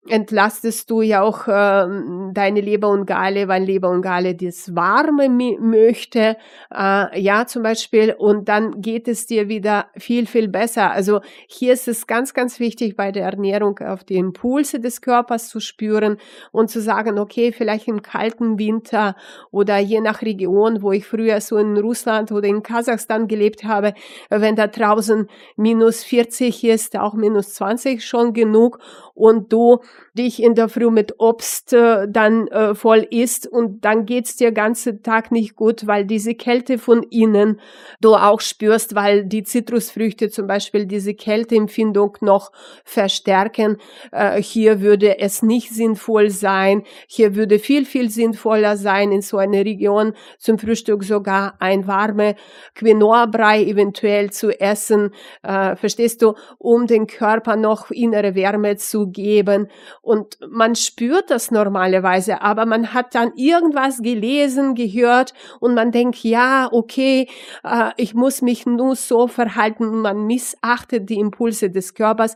[0.07, 1.87] entlastest du ja auch äh,
[2.33, 6.37] deine Leber und Galle, weil Leber und Galle das Warme möchte,
[6.73, 10.91] äh, ja zum Beispiel, und dann geht es dir wieder viel, viel besser.
[10.91, 15.49] Also hier ist es ganz, ganz wichtig bei der Ernährung auf die Impulse des Körpers
[15.49, 16.17] zu spüren
[16.51, 19.15] und zu sagen, okay, vielleicht im kalten Winter
[19.49, 23.93] oder je nach Region, wo ich früher so in Russland oder in Kasachstan gelebt habe,
[24.29, 28.79] wenn da draußen minus 40 ist, auch minus 20 schon genug
[29.15, 29.79] und du
[30.17, 34.51] dich in der Früh mit Obst äh, dann äh, voll isst und dann geht's dir
[34.51, 37.59] ganze Tag nicht gut, weil diese Kälte von innen
[37.99, 42.51] du auch spürst, weil die Zitrusfrüchte zum Beispiel diese Kälteempfindung noch
[42.85, 43.77] verstärken.
[44.11, 46.83] Äh, hier würde es nicht sinnvoll sein.
[47.07, 52.35] Hier würde viel, viel sinnvoller sein, in so einer Region zum Frühstück sogar ein warme
[52.75, 55.11] Quinoa-Brei eventuell zu essen.
[55.43, 56.35] Äh, verstehst du?
[56.57, 59.67] Um den Körper noch innere Wärme zu geben
[60.01, 66.23] und man spürt das normalerweise, aber man hat dann irgendwas gelesen, gehört und man denkt,
[66.23, 67.27] ja, okay,
[67.63, 70.01] äh, ich muss mich nur so verhalten.
[70.01, 72.35] Man missachtet die Impulse des Körpers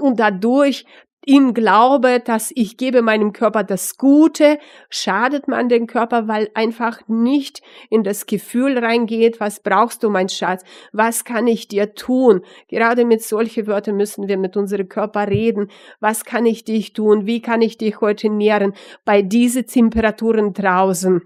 [0.00, 0.84] und dadurch
[1.24, 4.58] im Glaube, dass ich gebe meinem Körper das Gute,
[4.88, 7.60] schadet man den Körper, weil einfach nicht
[7.90, 12.42] in das Gefühl reingeht, was brauchst du, mein Schatz, was kann ich dir tun?
[12.68, 15.70] Gerade mit solchen Wörtern müssen wir mit unserem Körper reden.
[16.00, 17.26] Was kann ich dich tun?
[17.26, 18.74] Wie kann ich dich heute nähren?
[19.04, 21.22] Bei diesen Temperaturen draußen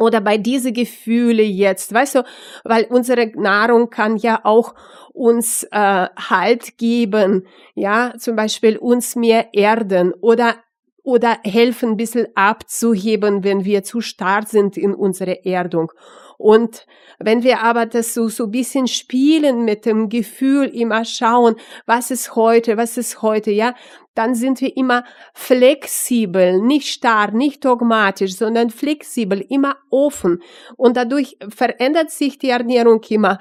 [0.00, 2.24] oder bei diese Gefühle jetzt, weißt du,
[2.64, 4.74] weil unsere Nahrung kann ja auch
[5.12, 10.56] uns äh, Halt geben, ja, zum Beispiel uns mehr erden oder
[11.02, 15.90] oder helfen, ein bisschen abzuheben, wenn wir zu stark sind in unserer Erdung.
[16.36, 16.86] Und
[17.18, 22.34] wenn wir aber das so, so bisschen spielen mit dem Gefühl, immer schauen, was ist
[22.36, 23.74] heute, was ist heute, ja,
[24.14, 25.04] dann sind wir immer
[25.34, 30.42] flexibel, nicht starr, nicht dogmatisch, sondern flexibel, immer offen.
[30.76, 33.38] Und dadurch verändert sich die Ernährung immer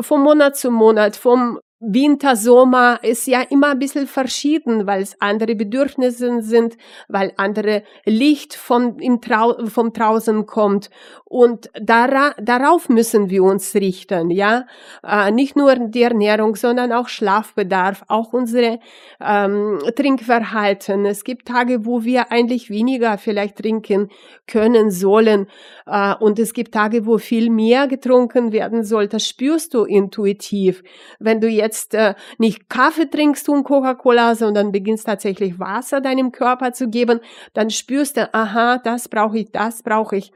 [0.00, 5.20] vom Monat zu Monat, vom Winter, Sommer ist ja immer ein bisschen verschieden, weil es
[5.20, 6.76] andere Bedürfnisse sind,
[7.08, 10.90] weil andere Licht vom, im Trau vom draußen kommt.
[11.24, 14.66] Und dara darauf müssen wir uns richten, ja.
[15.02, 18.78] Äh, nicht nur die Ernährung, sondern auch Schlafbedarf, auch unsere
[19.20, 21.04] ähm, Trinkverhalten.
[21.06, 24.10] Es gibt Tage, wo wir eigentlich weniger vielleicht trinken
[24.46, 25.48] können sollen.
[25.86, 29.08] Äh, und es gibt Tage, wo viel mehr getrunken werden soll.
[29.08, 30.82] Das spürst du intuitiv.
[31.18, 36.32] Wenn du jetzt jetzt äh, nicht Kaffee trinkst und Coca-Cola, sondern beginnst tatsächlich Wasser deinem
[36.32, 37.20] Körper zu geben,
[37.52, 40.32] dann spürst du, aha, das brauche ich, das brauche ich.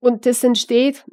[0.00, 1.04] Und das entsteht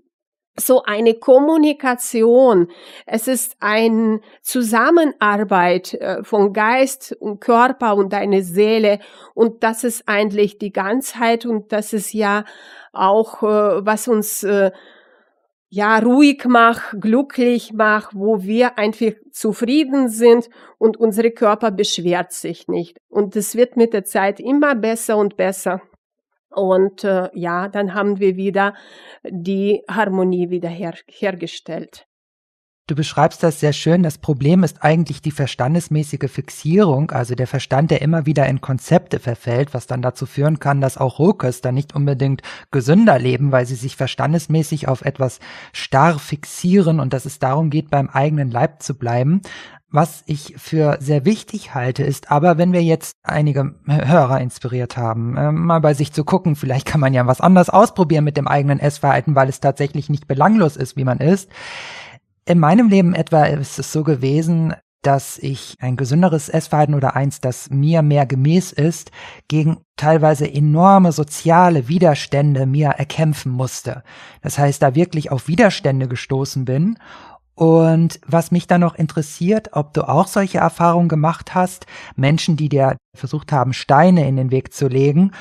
[0.57, 2.69] so eine Kommunikation.
[3.05, 8.99] Es ist eine Zusammenarbeit äh, von Geist und Körper und deine Seele.
[9.33, 12.45] Und das ist eigentlich die Ganzheit und das ist ja
[12.93, 14.71] auch, äh, was uns äh,
[15.69, 22.67] ja, ruhig mach, glücklich mach, wo wir einfach zufrieden sind und unsere Körper beschwert sich
[22.67, 22.97] nicht.
[23.09, 25.81] Und es wird mit der Zeit immer besser und besser.
[26.49, 28.75] Und äh, ja, dann haben wir wieder
[29.23, 32.07] die Harmonie wieder her hergestellt.
[32.87, 34.03] Du beschreibst das sehr schön.
[34.03, 39.19] Das Problem ist eigentlich die verstandesmäßige Fixierung, also der Verstand, der immer wieder in Konzepte
[39.19, 43.73] verfällt, was dann dazu führen kann, dass auch Rohköster nicht unbedingt gesünder leben, weil sie
[43.73, 45.39] sich verstandesmäßig auf etwas
[45.73, 49.41] starr fixieren und dass es darum geht, beim eigenen Leib zu bleiben.
[49.89, 55.37] Was ich für sehr wichtig halte, ist aber, wenn wir jetzt einige Hörer inspiriert haben,
[55.37, 58.47] äh, mal bei sich zu gucken, vielleicht kann man ja was anderes ausprobieren mit dem
[58.47, 61.49] eigenen Essverhalten, weil es tatsächlich nicht belanglos ist, wie man isst
[62.45, 67.39] in meinem Leben etwa ist es so gewesen, dass ich ein gesünderes Essverhalten oder eins,
[67.39, 69.11] das mir mehr gemäß ist,
[69.47, 74.03] gegen teilweise enorme soziale Widerstände mir erkämpfen musste.
[74.41, 76.97] Das heißt, da wirklich auf Widerstände gestoßen bin.
[77.53, 81.85] Und was mich dann noch interessiert, ob du auch solche Erfahrungen gemacht hast,
[82.15, 85.31] Menschen, die dir versucht haben, Steine in den Weg zu legen,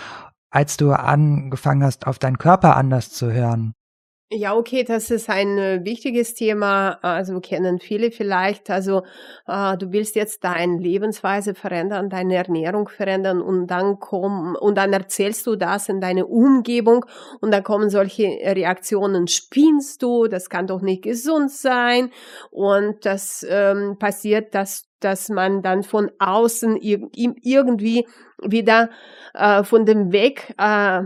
[0.51, 3.73] als du angefangen hast, auf deinen Körper anders zu hören.
[4.37, 6.99] Ja, okay, das ist ein äh, wichtiges Thema.
[7.03, 8.69] Also kennen viele vielleicht.
[8.69, 9.05] Also
[9.47, 14.93] äh, du willst jetzt deine Lebensweise verändern, deine Ernährung verändern und dann kommen und dann
[14.93, 17.07] erzählst du das in deine Umgebung
[17.41, 19.29] und dann kommen solche Reaktionen.
[19.29, 20.27] Spinnst du?
[20.27, 22.11] Das kann doch nicht gesund sein.
[22.51, 28.07] Und das ähm, passiert, dass dass man dann von außen irgendwie
[28.43, 28.89] wieder
[29.35, 31.03] äh, von dem Weg äh,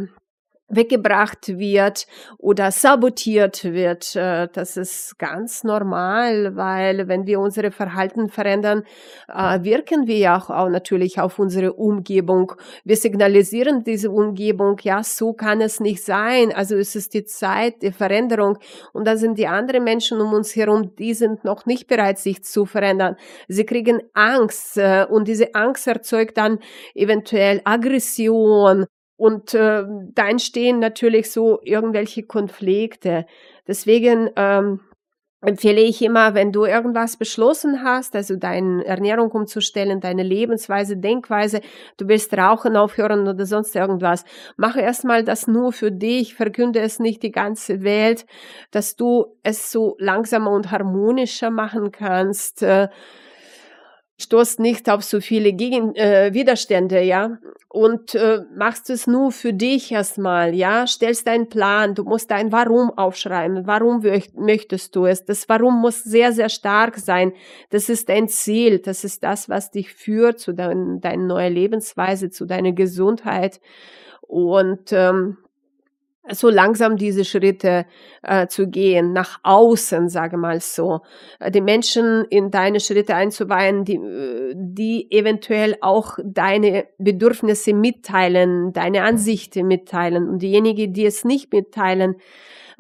[0.69, 2.07] weggebracht wird
[2.37, 4.15] oder sabotiert wird.
[4.17, 8.85] Äh, das ist ganz normal, weil wenn wir unsere Verhalten verändern,
[9.29, 12.53] äh, wirken wir ja auch natürlich auf unsere Umgebung.
[12.85, 16.53] Wir signalisieren diese Umgebung, ja, so kann es nicht sein.
[16.53, 18.59] Also es ist die Zeit der Veränderung
[18.93, 22.45] und da sind die anderen Menschen um uns herum, die sind noch nicht bereit, sich
[22.45, 23.17] zu verändern.
[23.49, 26.59] Sie kriegen Angst äh, und diese Angst erzeugt dann
[26.95, 28.87] eventuell Aggression,
[29.19, 33.27] und äh, da entstehen natürlich so irgendwelche Konflikte.
[33.67, 34.81] Deswegen ähm,
[35.41, 41.63] empfehle ich immer, wenn du irgendwas beschlossen hast, also deine Ernährung umzustellen, deine Lebensweise, Denkweise,
[41.97, 44.25] du willst rauchen aufhören oder sonst irgendwas,
[44.57, 48.25] mache erstmal das nur für dich, verkünde es nicht die ganze Welt,
[48.71, 52.63] dass du es so langsamer und harmonischer machen kannst.
[52.63, 52.89] Äh,
[54.21, 57.39] stoßt nicht auf so viele Gegen äh, Widerstände, ja,
[57.69, 62.51] und äh, machst es nur für dich erstmal, ja, stellst deinen Plan, du musst dein
[62.51, 64.03] Warum aufschreiben, warum
[64.35, 67.33] möchtest du es, das Warum muss sehr, sehr stark sein,
[67.71, 72.31] das ist dein Ziel, das ist das, was dich führt zu deiner dein neue Lebensweise,
[72.31, 73.61] zu deiner Gesundheit.
[74.23, 75.39] Und ähm,
[76.33, 77.87] so langsam diese Schritte
[78.23, 81.01] äh, zu gehen, nach außen, sage mal so,
[81.41, 88.73] äh, die Menschen in deine Schritte einzuweihen, die, äh, die eventuell auch deine Bedürfnisse mitteilen,
[88.73, 90.29] deine Ansichten mitteilen.
[90.29, 92.17] Und diejenigen, die es nicht mitteilen,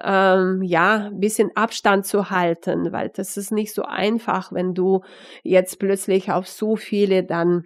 [0.03, 5.03] ähm, ja, bisschen Abstand zu halten, weil das ist nicht so einfach, wenn du
[5.43, 7.65] jetzt plötzlich auf so viele dann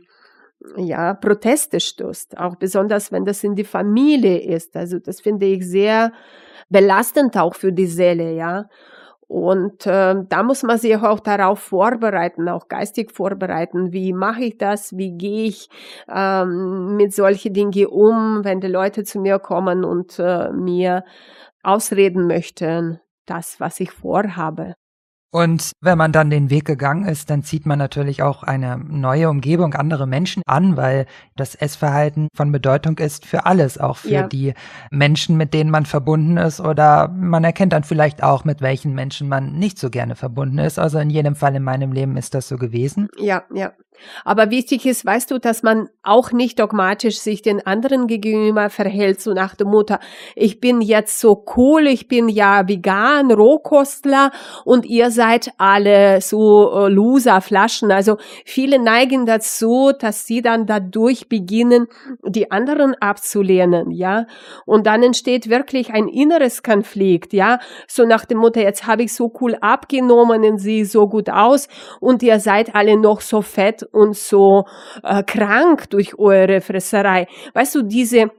[0.77, 4.77] ja, Proteste stößt, auch besonders wenn das in die Familie ist.
[4.77, 6.13] Also das finde ich sehr
[6.69, 8.69] belastend auch für die Seele, ja.
[9.29, 13.91] Und äh, da muss man sich auch darauf vorbereiten, auch geistig vorbereiten.
[13.91, 14.95] Wie mache ich das?
[14.99, 15.71] Wie gehe ich
[16.07, 21.05] ähm, mit solchen Dingen um, wenn die Leute zu mir kommen und äh, mir
[21.63, 24.75] ausreden möchten, das, was ich vorhabe?
[25.35, 29.31] Und wenn man dann den Weg gegangen ist, dann zieht man natürlich auch eine neue
[29.31, 31.07] Umgebung, andere Menschen an, weil
[31.37, 34.29] das Essverhalten von Bedeutung ist für alles, auch für ja.
[34.29, 34.53] die
[34.91, 39.27] Menschen, mit denen man verbunden ist oder man erkennt dann vielleicht auch, mit welchen Menschen
[39.27, 40.79] man nicht so gerne verbunden ist.
[40.79, 43.09] Also in jedem Fall in meinem Leben ist das so gewesen.
[43.19, 43.73] Ja, ja.
[44.25, 49.21] Aber wichtig ist, weißt du, dass man auch nicht dogmatisch sich den anderen gegenüber verhält,
[49.21, 50.01] so nach der Mutter,
[50.35, 54.31] ich bin jetzt so cool, ich bin ja vegan, Rohkostler
[54.65, 57.93] und ihr seid alle so äh, loser Flaschen.
[57.93, 61.87] Also viele neigen dazu, dass sie dann dadurch beginnen,
[62.25, 64.27] die anderen abzulehnen, ja.
[64.67, 67.59] Und dann entsteht wirklich ein inneres Konflikt, ja.
[67.87, 71.69] So nach der Mutter, jetzt habe ich so cool abgenommen und sie so gut aus
[72.01, 74.67] und ihr seid alle noch so fett und so
[75.03, 77.27] äh, krank durch eure Fresserei.
[77.55, 78.31] Weißt du, diese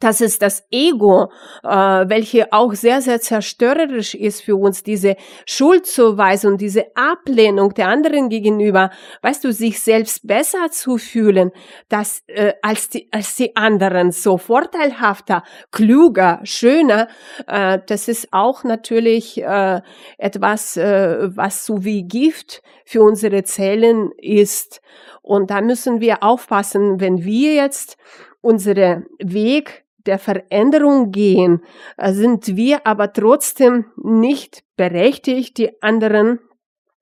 [0.00, 1.30] das ist das Ego,
[1.62, 8.30] äh, welche auch sehr, sehr zerstörerisch ist für uns, diese Schuldzuweisung, diese Ablehnung der anderen
[8.30, 8.90] gegenüber,
[9.22, 11.52] weißt du, sich selbst besser zu fühlen,
[11.88, 17.08] dass, äh, als, die, als die anderen, so vorteilhafter, kluger, schöner,
[17.46, 19.82] äh, das ist auch natürlich äh,
[20.16, 24.80] etwas, äh, was so wie Gift für unsere Zellen ist.
[25.20, 27.98] Und da müssen wir aufpassen, wenn wir jetzt
[28.40, 31.62] unsere Weg der Veränderung gehen,
[31.96, 36.40] äh, sind wir aber trotzdem nicht berechtigt, die anderen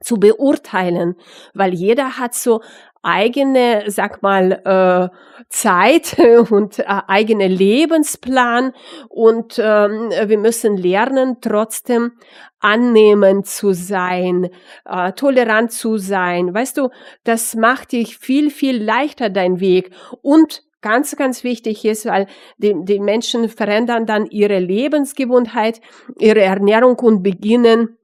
[0.01, 1.16] zu beurteilen,
[1.55, 2.61] weil jeder hat so
[3.03, 6.16] eigene, sag mal, äh, Zeit
[6.51, 8.72] und äh, eigene Lebensplan
[9.09, 12.12] und ähm, wir müssen lernen, trotzdem
[12.61, 14.51] annehmend zu sein,
[14.84, 16.53] äh, tolerant zu sein.
[16.53, 16.90] Weißt du,
[17.24, 19.90] das macht dich viel, viel leichter dein Weg
[20.22, 22.26] und ganz, ganz wichtig ist, weil
[22.58, 25.80] die, die Menschen verändern dann ihre Lebensgewohnheit,
[26.18, 27.97] ihre Ernährung und beginnen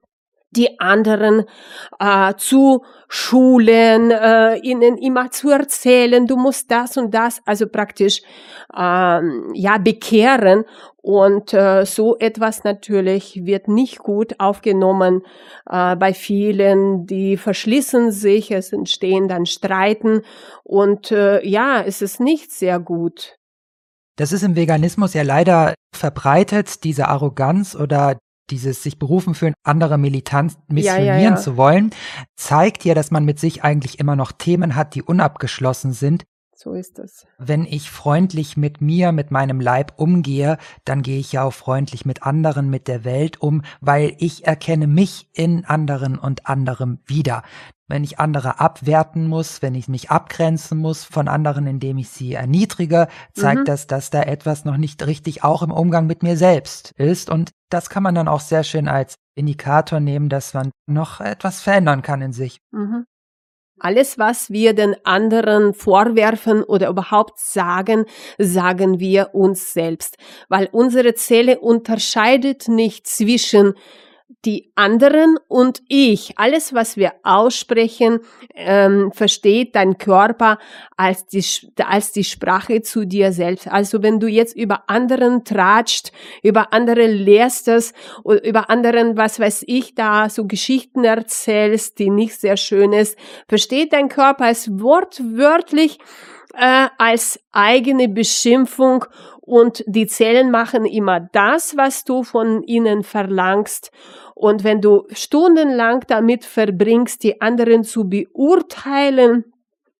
[0.56, 1.44] die anderen
[1.98, 8.22] äh, zu schulen, äh, ihnen immer zu erzählen, du musst das und das, also praktisch
[8.76, 10.64] ähm, ja bekehren
[10.96, 15.22] und äh, so etwas natürlich wird nicht gut aufgenommen
[15.70, 20.22] äh, bei vielen, die verschließen sich, es entstehen dann Streiten
[20.62, 23.36] und äh, ja, es ist nicht sehr gut.
[24.16, 28.16] Das ist im Veganismus ja leider verbreitet, diese Arroganz oder
[28.50, 31.36] dieses sich berufen fühlen, andere militant missionieren ja, ja, ja.
[31.36, 31.90] zu wollen,
[32.36, 36.24] zeigt ja, dass man mit sich eigentlich immer noch Themen hat, die unabgeschlossen sind,
[36.64, 37.26] so ist es.
[37.38, 42.04] Wenn ich freundlich mit mir, mit meinem Leib umgehe, dann gehe ich ja auch freundlich
[42.06, 47.42] mit anderen, mit der Welt um, weil ich erkenne mich in anderen und anderem wieder.
[47.86, 52.32] Wenn ich andere abwerten muss, wenn ich mich abgrenzen muss von anderen, indem ich sie
[52.32, 53.64] erniedrige, zeigt mhm.
[53.66, 57.28] das, dass da etwas noch nicht richtig auch im Umgang mit mir selbst ist.
[57.28, 61.60] Und das kann man dann auch sehr schön als Indikator nehmen, dass man noch etwas
[61.60, 62.58] verändern kann in sich.
[62.70, 63.04] Mhm.
[63.84, 68.06] Alles, was wir den anderen vorwerfen oder überhaupt sagen,
[68.38, 70.16] sagen wir uns selbst,
[70.48, 73.74] weil unsere Zelle unterscheidet nicht zwischen
[74.44, 78.20] die anderen und ich, alles, was wir aussprechen,
[78.54, 80.58] ähm, versteht dein Körper
[80.96, 81.44] als die,
[81.84, 83.68] als die Sprache zu dir selbst.
[83.68, 87.92] Also wenn du jetzt über anderen tratscht, über andere lehrst es,
[88.42, 93.18] über anderen, was weiß ich, da so Geschichten erzählst, die nicht sehr schön ist,
[93.48, 95.98] versteht dein Körper es wortwörtlich
[96.56, 99.04] äh, als eigene Beschimpfung
[99.46, 103.90] und die Zellen machen immer das, was du von ihnen verlangst.
[104.34, 109.44] Und wenn du stundenlang damit verbringst, die anderen zu beurteilen,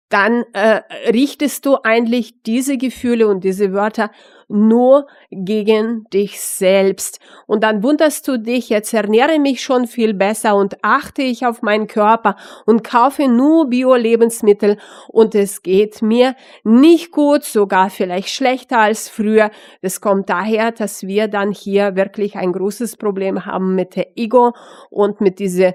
[0.09, 0.81] dann äh,
[1.11, 4.11] richtest du eigentlich diese Gefühle und diese Wörter
[4.49, 7.21] nur gegen dich selbst.
[7.47, 11.63] Und dann wunderst du dich, jetzt ernähre mich schon viel besser und achte ich auf
[11.63, 12.37] meinen Körper
[12.67, 14.79] und kaufe nur Bio-Lebensmittel
[15.09, 19.51] und es geht mir nicht gut, sogar vielleicht schlechter als früher.
[19.83, 24.53] Das kommt daher, dass wir dann hier wirklich ein großes Problem haben mit der Ego
[24.91, 25.75] und mit diese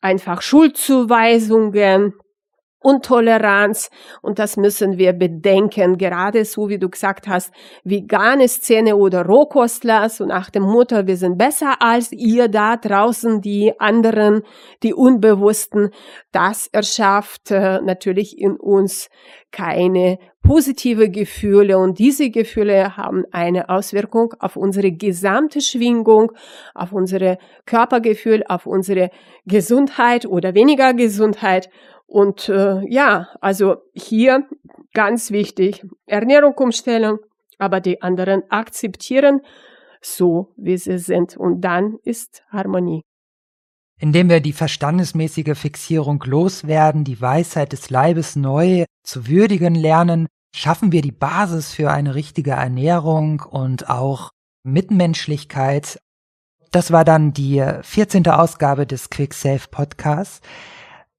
[0.00, 2.14] einfach Schuldzuweisungen
[2.86, 3.90] und Toleranz.
[4.22, 5.98] Und das müssen wir bedenken.
[5.98, 11.16] Gerade so, wie du gesagt hast, vegane Szene oder Rohkostler, so nach dem Motto, wir
[11.16, 14.42] sind besser als ihr da draußen, die anderen,
[14.84, 15.90] die Unbewussten.
[16.30, 19.08] Das erschafft äh, natürlich in uns
[19.50, 26.30] keine positive Gefühle und diese Gefühle haben eine Auswirkung auf unsere gesamte Schwingung,
[26.72, 29.10] auf unsere Körpergefühl, auf unsere
[29.44, 31.68] Gesundheit oder weniger Gesundheit
[32.06, 34.46] und äh, ja, also hier
[34.94, 37.18] ganz wichtig, Ernährung umstellen,
[37.58, 39.40] aber die anderen akzeptieren,
[40.00, 41.36] so wie sie sind.
[41.36, 43.02] Und dann ist Harmonie.
[43.98, 50.92] Indem wir die verstandesmäßige Fixierung loswerden, die Weisheit des Leibes neu zu würdigen lernen, schaffen
[50.92, 54.30] wir die Basis für eine richtige Ernährung und auch
[54.64, 55.98] Mitmenschlichkeit.
[56.72, 58.26] Das war dann die 14.
[58.28, 60.40] Ausgabe des Quick Safe Podcasts.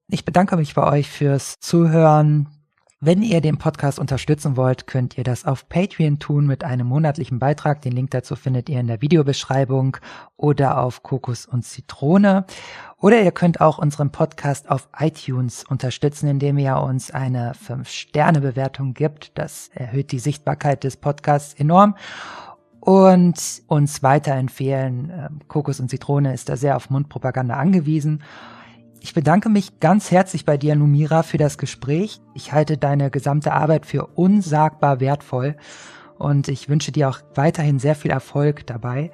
[0.09, 2.47] Ich bedanke mich bei euch fürs Zuhören.
[3.01, 7.39] Wenn ihr den Podcast unterstützen wollt, könnt ihr das auf Patreon tun mit einem monatlichen
[7.39, 7.81] Beitrag.
[7.81, 9.97] Den Link dazu findet ihr in der Videobeschreibung
[10.37, 12.45] oder auf Kokos und Zitrone.
[13.01, 19.37] Oder ihr könnt auch unseren Podcast auf iTunes unterstützen, indem ihr uns eine 5-Sterne-Bewertung gibt.
[19.37, 21.97] Das erhöht die Sichtbarkeit des Podcasts enorm.
[22.79, 25.11] Und uns weiterempfehlen.
[25.13, 28.23] Ähm, Kokos und Zitrone ist da sehr auf Mundpropaganda angewiesen.
[28.99, 32.19] Ich bedanke mich ganz herzlich bei dir, Numira, für das Gespräch.
[32.33, 35.55] Ich halte deine gesamte Arbeit für unsagbar wertvoll
[36.17, 39.11] und ich wünsche dir auch weiterhin sehr viel Erfolg dabei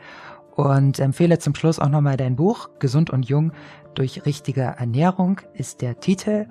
[0.55, 3.51] und empfehle zum Schluss auch nochmal dein Buch Gesund und Jung
[3.95, 6.47] durch richtige Ernährung ist der Titel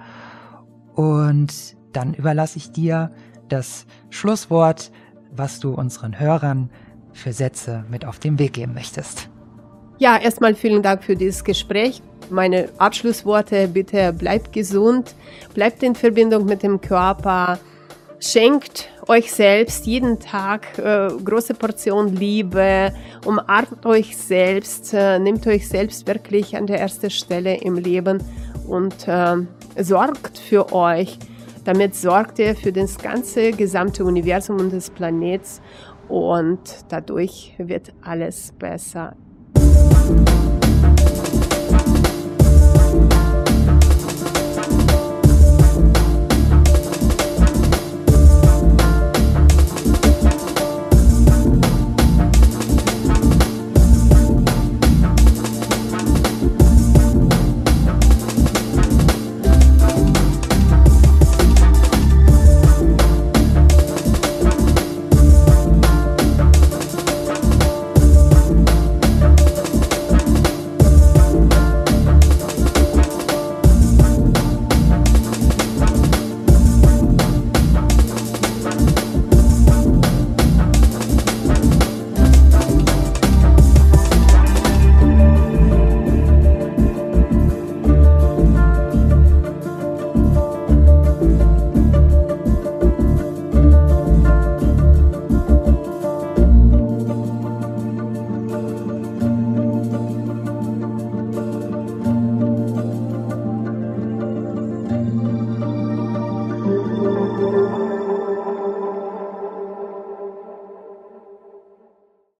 [0.95, 3.11] und dann überlasse ich dir
[3.49, 4.91] das Schlusswort,
[5.30, 6.70] was du unseren Hörern
[7.12, 9.32] für Sätze mit auf den Weg geben möchtest.
[10.03, 12.03] Ja, erstmal vielen Dank für dieses Gespräch.
[12.28, 15.14] Meine Abschlussworte, bitte bleibt gesund,
[15.55, 17.61] bleibt in Verbindung mit dem Körper,
[18.18, 22.92] schenkt euch selbst jeden Tag äh, große Portion Liebe,
[23.24, 28.24] umarmt euch selbst, äh, nehmt euch selbst wirklich an der ersten Stelle im Leben
[28.66, 29.36] und äh,
[29.80, 31.16] sorgt für euch.
[31.64, 35.62] Damit sorgt ihr für das ganze gesamte Universum und des Planets
[36.09, 39.14] und dadurch wird alles besser.
[39.73, 40.32] thank you